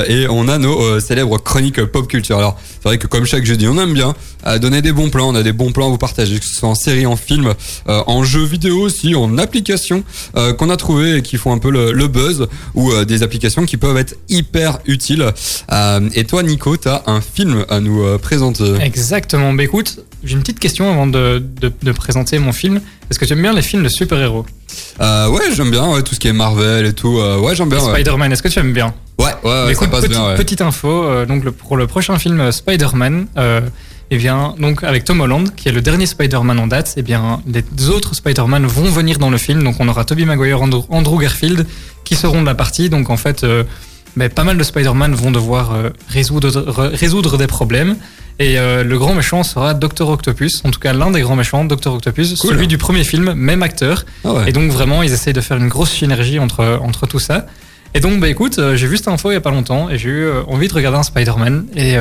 [0.09, 2.39] et on a nos célèbres chroniques pop culture.
[2.39, 4.15] Alors, c'est vrai que comme chaque jeudi, on aime bien
[4.61, 6.69] donner des bons plans, on a des bons plans à vous partager, que ce soit
[6.69, 7.55] en série, en film,
[7.89, 10.05] euh, en jeu vidéo aussi, en application
[10.37, 13.23] euh, qu'on a trouvé et qui font un peu le, le buzz ou euh, des
[13.23, 15.27] applications qui peuvent être hyper utiles.
[16.15, 18.75] Et toi, Nico, t'as un film à nous présenter.
[18.81, 19.53] Exactement.
[19.53, 22.81] Bah écoute, j'ai une petite question avant de, de, de présenter mon film.
[23.11, 24.45] Est-ce que tu aimes bien les films de super-héros?
[25.01, 27.19] Ouais, j'aime bien ouais, tout ce qui est Marvel et tout.
[27.19, 27.79] ouais, j'aime bien.
[27.83, 28.93] Ouais, Spider-Man, est-ce que tu aimes bien?
[29.19, 30.27] Ouais, ouais, ouais, Bah, ça écoute, passe petite, bien.
[30.29, 30.35] Ouais.
[30.37, 33.27] petite info, donc le- pour le prochain film Spider-Man,
[34.11, 37.43] eh bien, donc avec Tom Holland, qui est le dernier Spider-Man en date, eh bien,
[37.47, 39.63] les autres Spider-Man vont venir dans le film.
[39.63, 41.67] Donc on aura Tobey Maguire, Andrew, Andrew Garfield,
[42.05, 42.89] qui seront de la partie.
[42.89, 43.65] Donc en fait, euh,
[44.17, 47.97] ben, pas mal de Spider-Man vont devoir euh, résoudre, re- résoudre des problèmes.
[48.39, 51.65] Et euh, le grand méchant sera Doctor Octopus, en tout cas l'un des grands méchants,
[51.65, 52.51] Doctor Octopus, Cool.
[52.53, 54.05] celui du premier film, même acteur.
[54.25, 54.49] Ah ouais.
[54.49, 57.47] Et donc vraiment, ils essayent de faire une grosse synergie entre, entre tout ça.
[57.95, 60.11] Et donc, bah écoute, j'ai vu cette info il y a pas longtemps et j'ai
[60.11, 61.67] eu envie de regarder un Spider-Man.
[61.75, 61.97] Et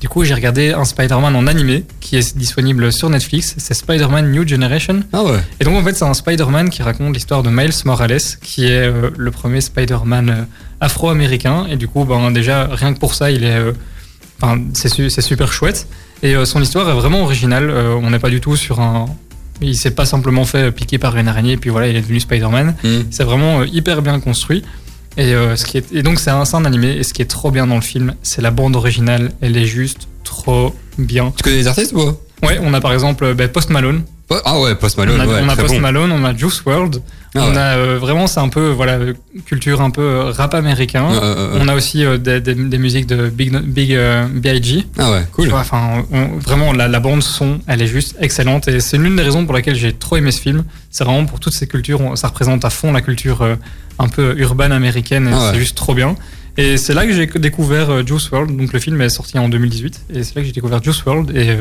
[0.00, 3.54] du coup, j'ai regardé un Spider-Man en animé qui est disponible sur Netflix.
[3.58, 5.02] C'est Spider-Man New Generation.
[5.12, 5.38] Ah ouais.
[5.60, 8.86] Et donc, en fait, c'est un Spider-Man qui raconte l'histoire de Miles Morales, qui est
[8.86, 10.44] euh, le premier Spider-Man euh,
[10.80, 11.66] afro-américain.
[11.70, 13.56] Et du coup, ben, déjà, rien que pour ça, il est.
[13.56, 13.72] euh,
[14.42, 15.86] Enfin, c'est su- c'est super chouette.
[16.22, 17.70] Et son histoire est vraiment originale.
[17.70, 19.06] On n'est pas du tout sur un.
[19.62, 22.18] Il s'est pas simplement fait piquer par une araignée et puis voilà, il est devenu
[22.18, 22.74] Spider-Man.
[22.82, 23.02] Hmm.
[23.10, 24.64] C'est vraiment hyper bien construit.
[25.16, 26.96] Et, euh, ce qui est, et donc c'est un, un animé.
[26.96, 29.32] Et ce qui est trop bien dans le film, c'est la bande originale.
[29.40, 31.32] Elle est juste trop bien.
[31.36, 34.02] Tu connais les artistes ou Ouais, on a par exemple euh, ben, Post Malone.
[34.44, 35.80] Ah ouais, Post Malone, on a, ouais, on a très Post bon.
[35.80, 37.02] Malone, on a Juice World.
[37.36, 37.56] Ah on ouais.
[37.58, 38.98] a euh, vraiment, c'est un peu voilà
[39.44, 41.06] culture un peu euh, rap américain.
[41.12, 41.58] Euh.
[41.60, 43.90] On a aussi euh, des, des- des musiques de Big Big
[44.34, 44.86] B.I.G.
[44.98, 45.52] Ah ouais, cool.
[45.52, 46.04] Enfin,
[46.40, 49.54] vraiment, la, la bande son, elle est juste excellente et c'est l'une des raisons pour
[49.54, 50.64] laquelle j'ai trop aimé ce film.
[50.90, 53.46] C'est vraiment pour toutes ces cultures, on- ça représente à fond la culture
[53.98, 55.48] un peu urbaine américaine Ah ouais.
[55.52, 56.16] c'est juste trop bien.
[56.56, 58.56] Et c'est là que j'ai découvert Juice World.
[58.56, 61.36] Donc le film est sorti en 2018 et c'est là que j'ai découvert Juice World
[61.36, 61.56] et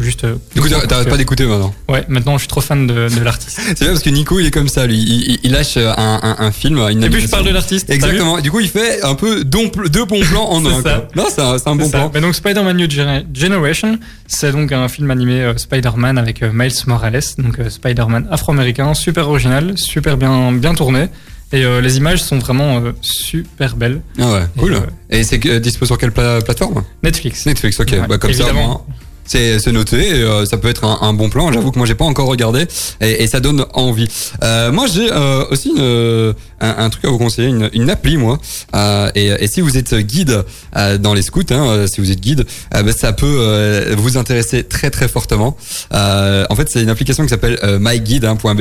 [0.00, 0.24] juste.
[0.24, 1.74] euh, Du coup, t'arrêtes pas d'écouter maintenant.
[1.88, 3.60] Ouais, maintenant je suis trop fan de, de l'artiste.
[3.66, 5.38] C'est bien parce que Nico, il est comme ça, lui.
[5.42, 7.90] Il, lâche un, un, un film, une Et puis je parle de l'artiste.
[7.90, 8.38] Exactement.
[8.38, 10.82] Et du coup, il fait un peu deux bons plans en un.
[10.82, 11.06] ça.
[11.16, 11.98] Non, c'est un, bon ça.
[11.98, 12.10] plan.
[12.14, 16.50] Mais donc Spider-Man New Gener- Generation, c'est donc un film animé euh, Spider-Man avec euh,
[16.52, 21.08] Miles Morales, donc euh, Spider-Man afro-américain, super original, super bien bien tourné.
[21.52, 24.00] Et euh, les images sont vraiment euh, super belles.
[24.18, 24.74] Ah ouais, Et, cool.
[24.74, 24.80] euh,
[25.10, 26.82] Et c'est euh, dispo sur quelle pla- plateforme?
[27.04, 27.46] Netflix.
[27.46, 27.90] Netflix, ok.
[27.92, 28.66] Ouais, bah, comme ça, évidemment.
[28.66, 28.86] moi,
[29.24, 30.08] c'est noté.
[30.08, 31.50] et, euh, ça peut être un, un bon plan.
[31.52, 32.66] J'avoue que moi, j'ai pas encore regardé
[33.00, 34.08] et, et ça donne envie.
[34.42, 37.90] Euh, moi, j'ai euh, aussi une, euh, un, un truc à vous conseiller, une, une
[37.90, 38.38] appli, moi.
[38.74, 40.44] Euh, et, et si vous êtes guide
[40.76, 44.90] euh, dans les scouts, hein, si vous êtes guide, bah, ça peut vous intéresser très
[44.90, 45.56] très fortement.
[45.92, 48.60] En fait, c'est une application qui s'appelle myguide.be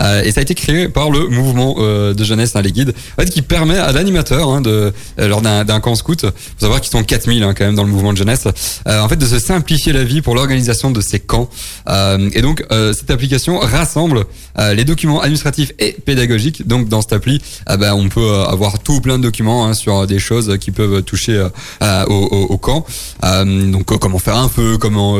[0.00, 3.22] euh, et ça a été créé par le mouvement de jeunesse, hein, les guides, en
[3.22, 6.30] fait, qui permet à l'animateur hein, de lors d'un camp scout, faut
[6.60, 8.46] savoir qu'ils sont 4000 hein, quand même dans le mouvement de jeunesse,
[8.86, 9.92] en fait de se simplifier
[10.22, 11.48] pour l'organisation de ces camps.
[11.88, 14.24] Euh, et donc, euh, cette application rassemble
[14.58, 16.66] euh, les documents administratifs et pédagogiques.
[16.66, 20.06] Donc, dans cette appli, ah ben, on peut avoir tout plein de documents hein, sur
[20.06, 21.48] des choses qui peuvent toucher
[21.80, 22.86] au, au, camp.
[23.22, 25.18] Donc, comment faire un feu, comment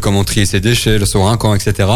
[0.00, 1.88] comment trier ses déchets sur un camp, etc.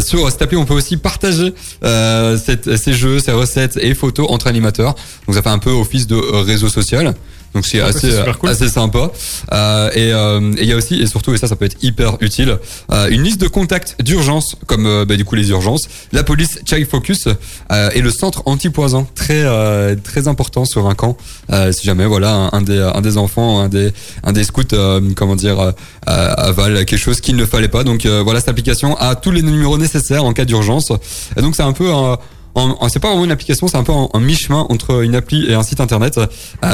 [0.00, 4.94] Sur cette appli, on peut aussi partager ces jeux, ces recettes et photos entre animateurs.
[5.26, 7.14] Donc, ça fait un peu office de réseau social.
[7.54, 8.50] Donc c'est Ah, assez, cool.
[8.50, 9.10] assez sympa.
[9.52, 11.82] Euh, et euh, et il y a aussi, et surtout, et ça, ça peut être
[11.82, 12.58] hyper utile,
[12.92, 16.58] euh, une liste de contacts d'urgence, comme euh, bah, du coup les urgences, la police
[16.66, 17.28] Child Focus
[17.72, 21.16] euh, et le centre anti-poison, très euh, très important sur un camp.
[21.52, 23.92] Euh, si jamais voilà un, un des un des enfants, un des
[24.22, 25.72] un des scouts, euh, comment dire, euh,
[26.08, 27.84] euh, avale quelque chose qu'il ne fallait pas.
[27.84, 30.92] Donc euh, voilà, cette application a tous les numéros nécessaires en cas d'urgence.
[31.36, 32.18] Et donc c'est un peu un
[32.60, 35.54] en- c'est pas vraiment une application, c'est un peu en, mi-chemin entre une appli et
[35.54, 36.26] un site internet, euh,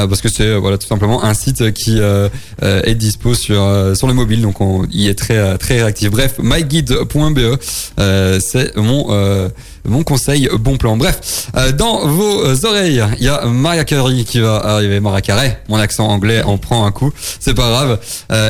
[0.07, 2.29] parce que c'est voilà tout simplement un site qui euh,
[2.63, 5.75] euh, est dispo sur euh, sur le mobile, donc on y est très euh, très
[5.83, 6.11] réactif.
[6.11, 7.59] Bref, myguide.be,
[8.41, 9.51] c'est mon
[9.85, 10.97] mon conseil bon plan.
[10.97, 15.01] Bref, dans vos oreilles, il y a Maria Carey qui va arriver.
[15.01, 17.11] Maria Carey, mon accent anglais en prend un coup,
[17.41, 17.99] c'est pas grave.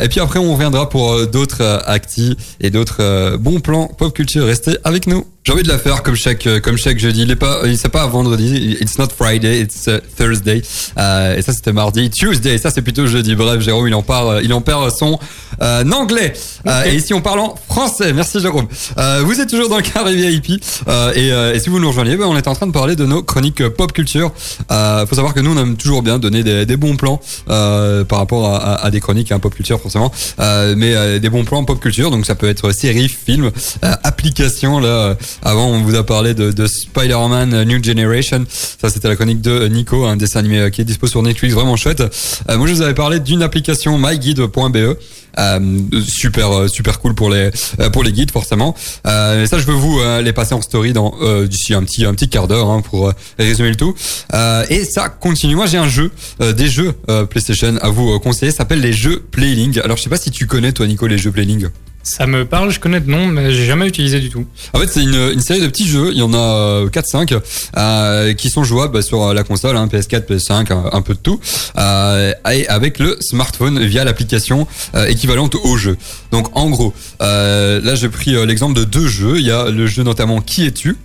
[0.04, 4.44] Et puis après, on reviendra pour d'autres actis et d'autres bons plans pop culture.
[4.44, 5.24] Restez avec nous.
[5.44, 7.22] J'ai envie de la faire comme chaque euh, comme chaque jeudi.
[7.22, 8.76] Il est pas il c'est pas vendredi.
[8.80, 10.62] It's not Friday, it's uh, Thursday.
[10.98, 12.10] Euh, et ça c'était mardi.
[12.10, 13.34] Tuesday, ça c'est plutôt jeudi.
[13.34, 15.18] Bref, Jérôme il en parle, il en perd son
[15.60, 16.32] euh, anglais.
[16.68, 18.12] Euh, et ici on parle en français.
[18.12, 18.68] Merci Jérôme.
[18.98, 20.62] Euh, vous êtes toujours dans le carré VIP.
[20.86, 22.94] Euh, et, euh, et si vous nous rejoignez, ben, on est en train de parler
[22.94, 24.30] de nos chroniques euh, pop culture.
[24.70, 27.20] Euh, faut savoir que nous on aime toujours bien donner des, bons plans
[27.50, 30.12] euh, par rapport à, à- à des chroniques hein, pop culture forcément.
[30.38, 32.12] Euh, mais euh, des bons plans pop culture.
[32.12, 33.50] Donc ça peut être série, film,
[33.84, 35.16] euh, application là.
[35.44, 38.44] Euh, avant, on vous a parlé de, de Spider-Man euh, New Generation.
[38.48, 41.54] Ça, c'était la chronique de Nico, un dessin animé euh, qui est dispo sur Netflix,
[41.54, 42.00] vraiment chouette.
[42.00, 44.96] Euh, moi, je vous avais parlé d'une application myguide.be.
[45.38, 48.74] Euh, super euh, super cool pour les euh, pour les guides forcément
[49.06, 52.04] euh, ça je veux vous euh, les passer en story dans euh, d'ici un petit
[52.04, 53.94] un petit quart d'heure hein, pour euh, résumer le tout
[54.34, 56.10] Euh, et ça continue moi j'ai un jeu
[56.42, 59.96] euh, des jeux euh, PlayStation à vous euh, conseiller ça s'appelle les jeux Playling alors
[59.96, 61.68] je sais pas si tu connais toi Nico les jeux Playling
[62.02, 64.44] Ça me parle, je connais de nom, mais j'ai jamais utilisé du tout.
[64.72, 66.10] En fait, c'est une, série de petits jeux.
[66.12, 67.40] Il y en a euh, 4-5
[67.76, 71.18] euh, qui sont jouables bah, sur euh, la console, hein, PS4, PS5, un, peu de
[71.18, 71.38] tout,
[71.78, 75.96] euh, et avec le smartphone via l'application euh, équivalente au jeu.
[76.32, 79.38] Donc, en gros, euh, là, j'ai pris euh, l'exemple de deux jeux.
[79.38, 80.96] Il y a le jeu notamment Qui es-tu?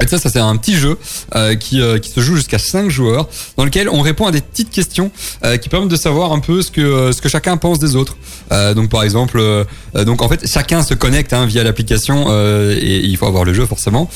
[0.00, 0.98] Et ça, ça c'est un petit jeu
[1.34, 4.40] euh, qui, euh, qui se joue jusqu'à 5 joueurs, dans lequel on répond à des
[4.40, 5.10] petites questions
[5.44, 7.96] euh, qui permettent de savoir un peu ce que euh, ce que chacun pense des
[7.96, 8.16] autres.
[8.52, 9.64] Euh, donc par exemple, euh,
[10.04, 13.54] donc en fait chacun se connecte hein, via l'application euh, et il faut avoir le
[13.54, 14.08] jeu forcément.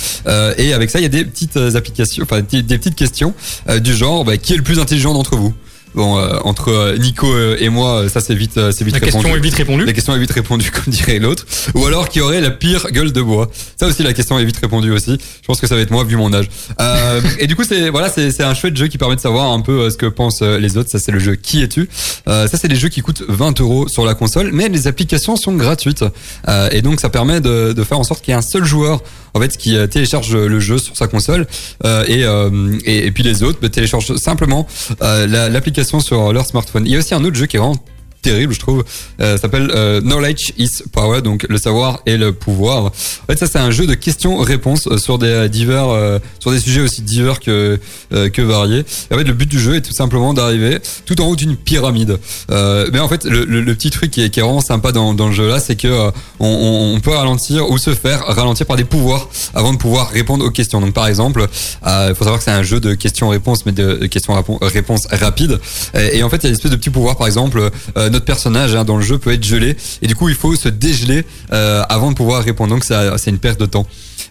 [0.58, 3.34] Et avec ça, il y a des petites applications, enfin des, petites questions
[3.80, 5.54] du genre bah, qui est le plus intelligent d'entre vous?
[5.94, 8.98] Bon, euh, entre euh, Nico euh, et moi, euh, ça c'est vite, c'est vite La
[9.06, 9.12] répondu.
[9.24, 9.84] question est vite répondue.
[9.84, 11.46] La question est vite répondue, comme dirait l'autre.
[11.74, 13.50] Ou alors qui aurait la pire gueule de bois.
[13.78, 15.12] Ça aussi, la question est vite répondue aussi.
[15.42, 16.48] Je pense que ça va être moi vu mon âge.
[16.80, 19.52] Euh, et du coup, c'est voilà, c'est c'est un chouette jeu qui permet de savoir
[19.52, 20.90] un peu ce que pensent les autres.
[20.90, 21.88] Ça, c'est le jeu Qui es-tu?
[22.28, 25.36] Euh, Ça, c'est des jeux qui coûtent 20 euros sur la console, mais les applications
[25.36, 26.04] sont gratuites.
[26.48, 28.64] Euh, et donc, ça permet de, de faire en sorte qu'il y ait un seul
[28.64, 29.02] joueur
[29.36, 31.48] en fait qui télécharge le jeu sur sa console
[31.84, 34.64] euh, et, euh, et et puis les autres bah, téléchargent simplement
[35.02, 35.48] euh, la-
[35.84, 36.86] sur leur smartphone.
[36.86, 37.76] Il y a aussi un autre jeu qui est vraiment
[38.24, 38.84] terrible je trouve.
[39.20, 42.86] Euh, s'appelle euh, Knowledge is Power donc le savoir et le pouvoir.
[42.86, 42.90] En
[43.28, 46.58] fait ça c'est un jeu de questions-réponses euh, sur des euh, divers euh, sur des
[46.58, 47.78] sujets aussi divers que
[48.12, 48.84] euh, que variés.
[49.12, 52.18] En fait le but du jeu est tout simplement d'arriver tout en haut d'une pyramide.
[52.50, 55.12] Euh, mais en fait le, le- petit truc qui est, qui est vraiment sympa dans,
[55.12, 58.84] le jeu là c'est que euh, on, peut ralentir ou se faire ralentir par des
[58.84, 60.80] pouvoirs avant de pouvoir répondre aux questions.
[60.80, 61.46] Donc par exemple
[61.86, 65.60] euh, il faut savoir que c'est un jeu de questions-réponses mais de, questions-réponses rapides.
[65.94, 68.24] Et, en fait il y a une espèce de petit pouvoir par exemple euh, notre
[68.24, 69.76] personnage hein, dans le jeu peut être gelé.
[70.00, 72.70] Et du coup il faut se dégeler euh, avant de pouvoir répondre.
[72.70, 73.86] Donc ça c'est une perte de temps.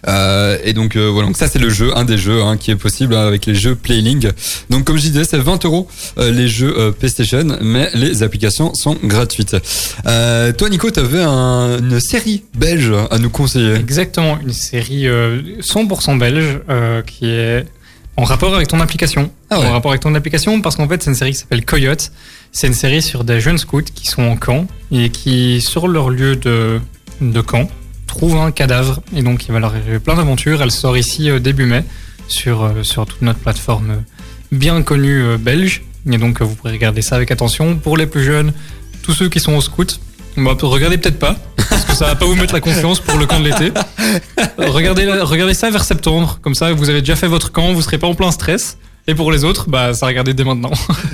[0.08, 1.28] Euh, et donc euh, voilà.
[1.28, 3.54] Donc ça c'est le jeu un des jeux hein, qui est possible hein, avec les
[3.54, 4.30] jeux Playling.
[4.70, 9.56] Donc comme je disais c'est 20 euros les jeux PlayStation mais les applications sont gratuites.
[10.06, 13.74] Euh, toi Nico t'avais un, une série belge à nous conseiller.
[13.74, 16.60] Exactement, une série euh, 100% belge
[17.06, 17.64] qui est
[18.16, 19.30] en rapport avec ton application.
[19.50, 19.66] Ah ouais.
[19.66, 22.10] En rapport avec ton application parce qu'en fait c'est une série qui s'appelle Coyote.
[22.56, 26.08] C'est une série sur des jeunes scouts qui sont en camp et qui sur leur
[26.08, 26.80] lieu de,
[27.40, 27.68] camp
[28.06, 30.62] trouvent un cadavre et donc il va leur arriver plein d'aventures.
[30.62, 31.82] Elle sort ici euh, début mai
[32.28, 33.96] sur, euh, sur toute notre plateforme euh,
[34.52, 37.74] bien connue belge et donc vous pourrez regarder ça avec attention.
[37.74, 38.52] Pour les plus jeunes,
[39.02, 39.98] tous ceux qui sont au scout,
[40.36, 43.26] bah, regardez peut-être pas parce que ça va pas vous mettre la confiance pour le
[43.26, 43.72] camp de l'été.
[44.58, 47.98] Regardez, regardez ça vers septembre, comme ça vous avez déjà fait votre camp, vous serez
[47.98, 48.78] pas en plein stress.
[49.06, 50.70] Et pour les autres, bah, ça regarder dès maintenant.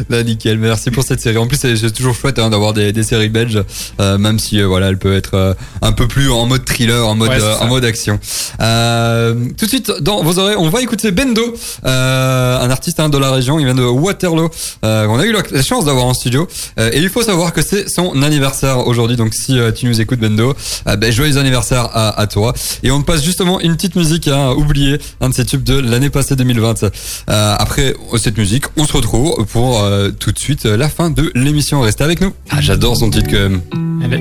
[0.09, 0.59] Là, nickel.
[0.59, 1.39] Merci pour cette série.
[1.39, 3.65] En plus, c'est toujours chouette hein, d'avoir des, des séries belges,
[4.01, 7.07] euh, même si euh, voilà, elle peut être euh, un peu plus en mode thriller,
[7.07, 8.21] en mode Ouais, euh, en mode action.
[8.61, 13.09] Euh, tout de suite, dans vos oreilles, on va écouter Bendo, euh, un artiste hein,
[13.09, 13.59] de la région.
[13.59, 14.51] Il vient de Waterloo.
[14.85, 16.47] Euh, on a eu la, chance d'avoir en studio.
[16.79, 19.17] Euh, et il faut savoir que c'est son anniversaire aujourd'hui.
[19.17, 20.55] Donc, si euh, tu nous écoutes, Bendo,
[20.87, 22.55] ben, joyeux anniversaire à, à toi.
[22.85, 26.11] Et on passe justement une petite musique à oublier, un de ces tubes de l'année
[26.11, 26.85] passée 2020.
[26.85, 27.57] Euh,
[27.89, 31.31] après cette musique, on se retrouve pour euh, tout de suite euh, la fin de
[31.35, 31.81] l'émission.
[31.81, 32.33] Restez avec nous.
[32.51, 33.61] Ah, j'adore son titre quand même.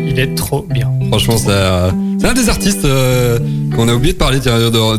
[0.07, 0.91] Il est trop bien.
[1.09, 1.47] Franchement, c'est
[2.19, 3.39] c'est un des artistes euh,
[3.73, 4.39] qu'on a oublié de parler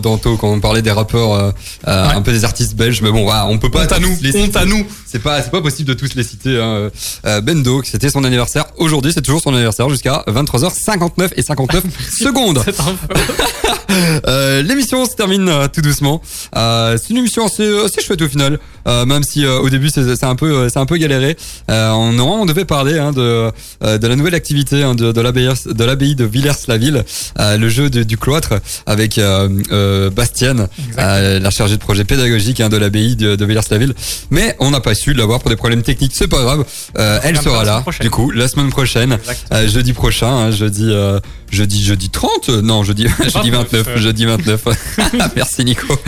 [0.03, 1.51] tantôt quand on parlait des rappeurs, euh,
[1.87, 1.93] Ouais.
[1.93, 3.03] un peu des artistes belges.
[3.03, 4.59] Mais bon, voilà, on peut pas Honte à nous, les honte citer.
[4.59, 4.87] à nous.
[5.07, 6.59] C'est pas, c'est pas possible de tous les citer.
[6.59, 6.91] Hein.
[7.27, 8.65] Euh, Bendo, c'était son anniversaire.
[8.79, 11.85] Aujourd'hui, c'est toujours son anniversaire jusqu'à 23h59 et 59
[12.19, 12.63] secondes.
[14.27, 16.21] Euh, L'émission se termine euh, tout doucement.
[16.57, 19.89] Euh, c'est une émission assez, assez chouette au final, euh, même si euh, au début
[19.91, 21.37] c'est un peu, euh, c'est un peu galéré.
[21.71, 23.51] Euh, on, on devait parler hein, de,
[23.85, 27.05] euh, de la nouvelle activité hein, de, de l'abbaye de l'abbaye de Villers-la-Ville,
[27.39, 28.55] euh, le jeu de- du cloître
[28.87, 30.69] avec euh, euh, Bastienne,
[30.99, 33.95] euh, la chargée de projet pédagogique hein, de l'abbaye de, de Villers-la-Ville.
[34.31, 36.13] Mais on n'a pas su l'avoir pour des problèmes techniques.
[36.15, 36.65] C'est pas grave.
[36.99, 37.85] Euh, elle sera là.
[38.01, 39.19] Du coup, la semaine prochaine.
[39.53, 41.21] Euh, jeudi prochain, hein, jeudi, euh,
[41.51, 43.97] jeudi, jeudi 30 Non, jeudi, jeudi 29, euh.
[43.99, 44.65] jeudi 29.
[45.37, 45.99] Merci Nico.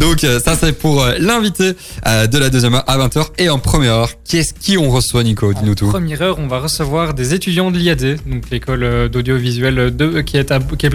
[0.00, 1.72] Donc ça c'est pour l'invité
[2.20, 4.90] euh, de la deuxième heure à 20h et en première heure, qui est-ce qui on
[4.90, 5.52] reçoit Nico?
[5.52, 5.88] Dis-nous En tout.
[5.88, 10.36] première heure, on va recevoir des étudiants de l'IAD, donc l'école euh, d'audiovisuel euh, qui
[10.36, 10.90] est à qui est,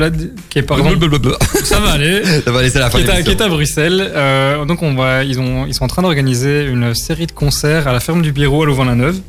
[0.49, 0.89] qui est pardon,
[1.63, 2.23] ça va aller.
[2.43, 4.11] Ça va laisser la fin qui est, à, qui est à Bruxelles.
[4.15, 7.87] Euh, donc on va, ils, ont, ils sont en train d'organiser une série de concerts
[7.87, 9.19] à la ferme du Biro à Louvain-la-Neuve.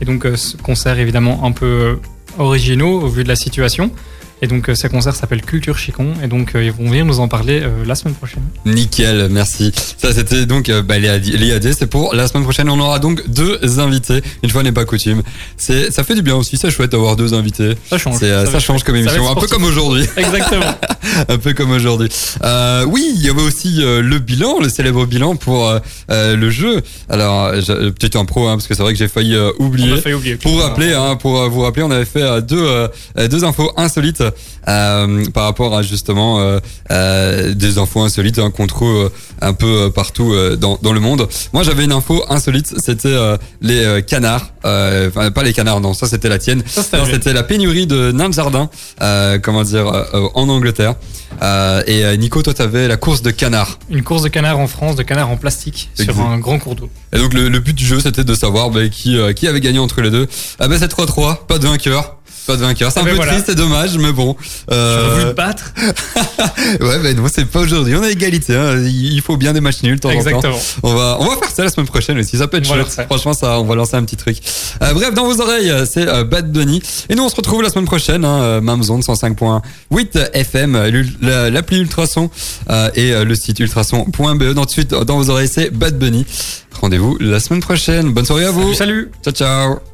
[0.00, 1.96] Et donc euh, ce concert évidemment un peu euh,
[2.38, 3.90] originaux au vu de la situation.
[4.44, 6.08] Et donc euh, ces concerts s'appellent Culture Chicon.
[6.22, 8.42] Et donc euh, ils vont venir nous en parler euh, la semaine prochaine.
[8.66, 9.72] Nickel, merci.
[9.96, 12.68] Ça c'était donc bah, l'IAD, c'est pour la semaine prochaine.
[12.68, 14.22] On aura donc deux invités.
[14.42, 15.22] Une fois n'est pas coutume.
[15.56, 16.58] C'est, ça fait du bien aussi.
[16.58, 17.72] C'est chouette d'avoir deux invités.
[17.88, 18.18] Ça change.
[18.18, 20.04] Ça change comme émission, un peu comme aujourd'hui.
[20.18, 20.74] Exactement.
[21.28, 22.10] un peu comme aujourd'hui.
[22.42, 25.70] Euh, oui, il y avait aussi euh, le bilan, le célèbre bilan pour
[26.10, 26.82] euh, le jeu.
[27.08, 29.94] Alors, j'ai- petite impro, hein, parce que c'est vrai que j'ai failli On oublier.
[29.94, 30.36] a failli oublier.
[30.36, 32.88] Pour rappeler, hein, pour vous rappeler, on avait fait deux
[33.30, 34.22] deux infos insolites
[34.68, 36.58] euh, par rapport à justement euh,
[36.90, 39.08] euh, des infos insolites hein, qu'on trouve euh,
[39.40, 41.28] un peu euh, partout euh, dans dans le monde.
[41.52, 45.94] Moi, j'avais une info insolite, c'était euh, les canards, euh, enfin pas les canards, non,
[45.94, 46.62] ça c'était la tienne.
[46.66, 48.68] Ça, c'était la pénurie de nains de jardin,
[49.02, 49.86] euh, comment dire,
[50.34, 50.94] en Angleterre.
[51.42, 53.78] Euh, et Nico, toi, t'avais la course de canards.
[53.90, 56.88] Une course de canards en France, de canards en plastique, sur un grand cours d'eau.
[57.12, 59.60] Et donc le, le but du jeu, c'était de savoir bah, qui euh, qui avait
[59.60, 60.28] gagné entre les deux.
[60.58, 62.18] Ah ben c'est 3-3, pas de vainqueur.
[62.46, 62.92] Pas de vainqueur.
[62.92, 63.32] C'est un Ah ben peu voilà.
[63.32, 64.26] triste et dommage, mais bon.
[64.34, 64.36] Voulu
[64.72, 65.72] Euh, te battre.
[66.80, 67.94] ouais, ben non, c'est pas aujourd'hui.
[67.96, 68.54] On a égalité.
[68.54, 68.82] Hein.
[68.84, 70.18] Il faut bien des matchs nuls de temps en temps.
[70.18, 70.58] Exactement.
[70.82, 72.36] On va, on va faire ça la semaine prochaine aussi.
[72.36, 73.06] Ça peut être chouette.
[73.06, 74.38] Franchement, ça, on va lancer un petit truc.
[74.82, 76.82] Euh, bref, dans vos oreilles, c'est euh, Bad Bunny.
[77.08, 78.24] Et nous, on se retrouve la semaine prochaine.
[78.24, 82.30] Hein, euh, même zone 105.8 FM, euh, la- l'appli Ultrason
[82.70, 84.52] euh, et le site ultrason.be.
[84.52, 86.26] Dans, de suite, dans vos oreilles, c'est Bad Bunny.
[86.80, 88.12] Rendez-vous la semaine prochaine.
[88.12, 88.74] Bonne soirée à vous.
[88.74, 89.10] Salut.
[89.24, 89.84] Ciao, ciao.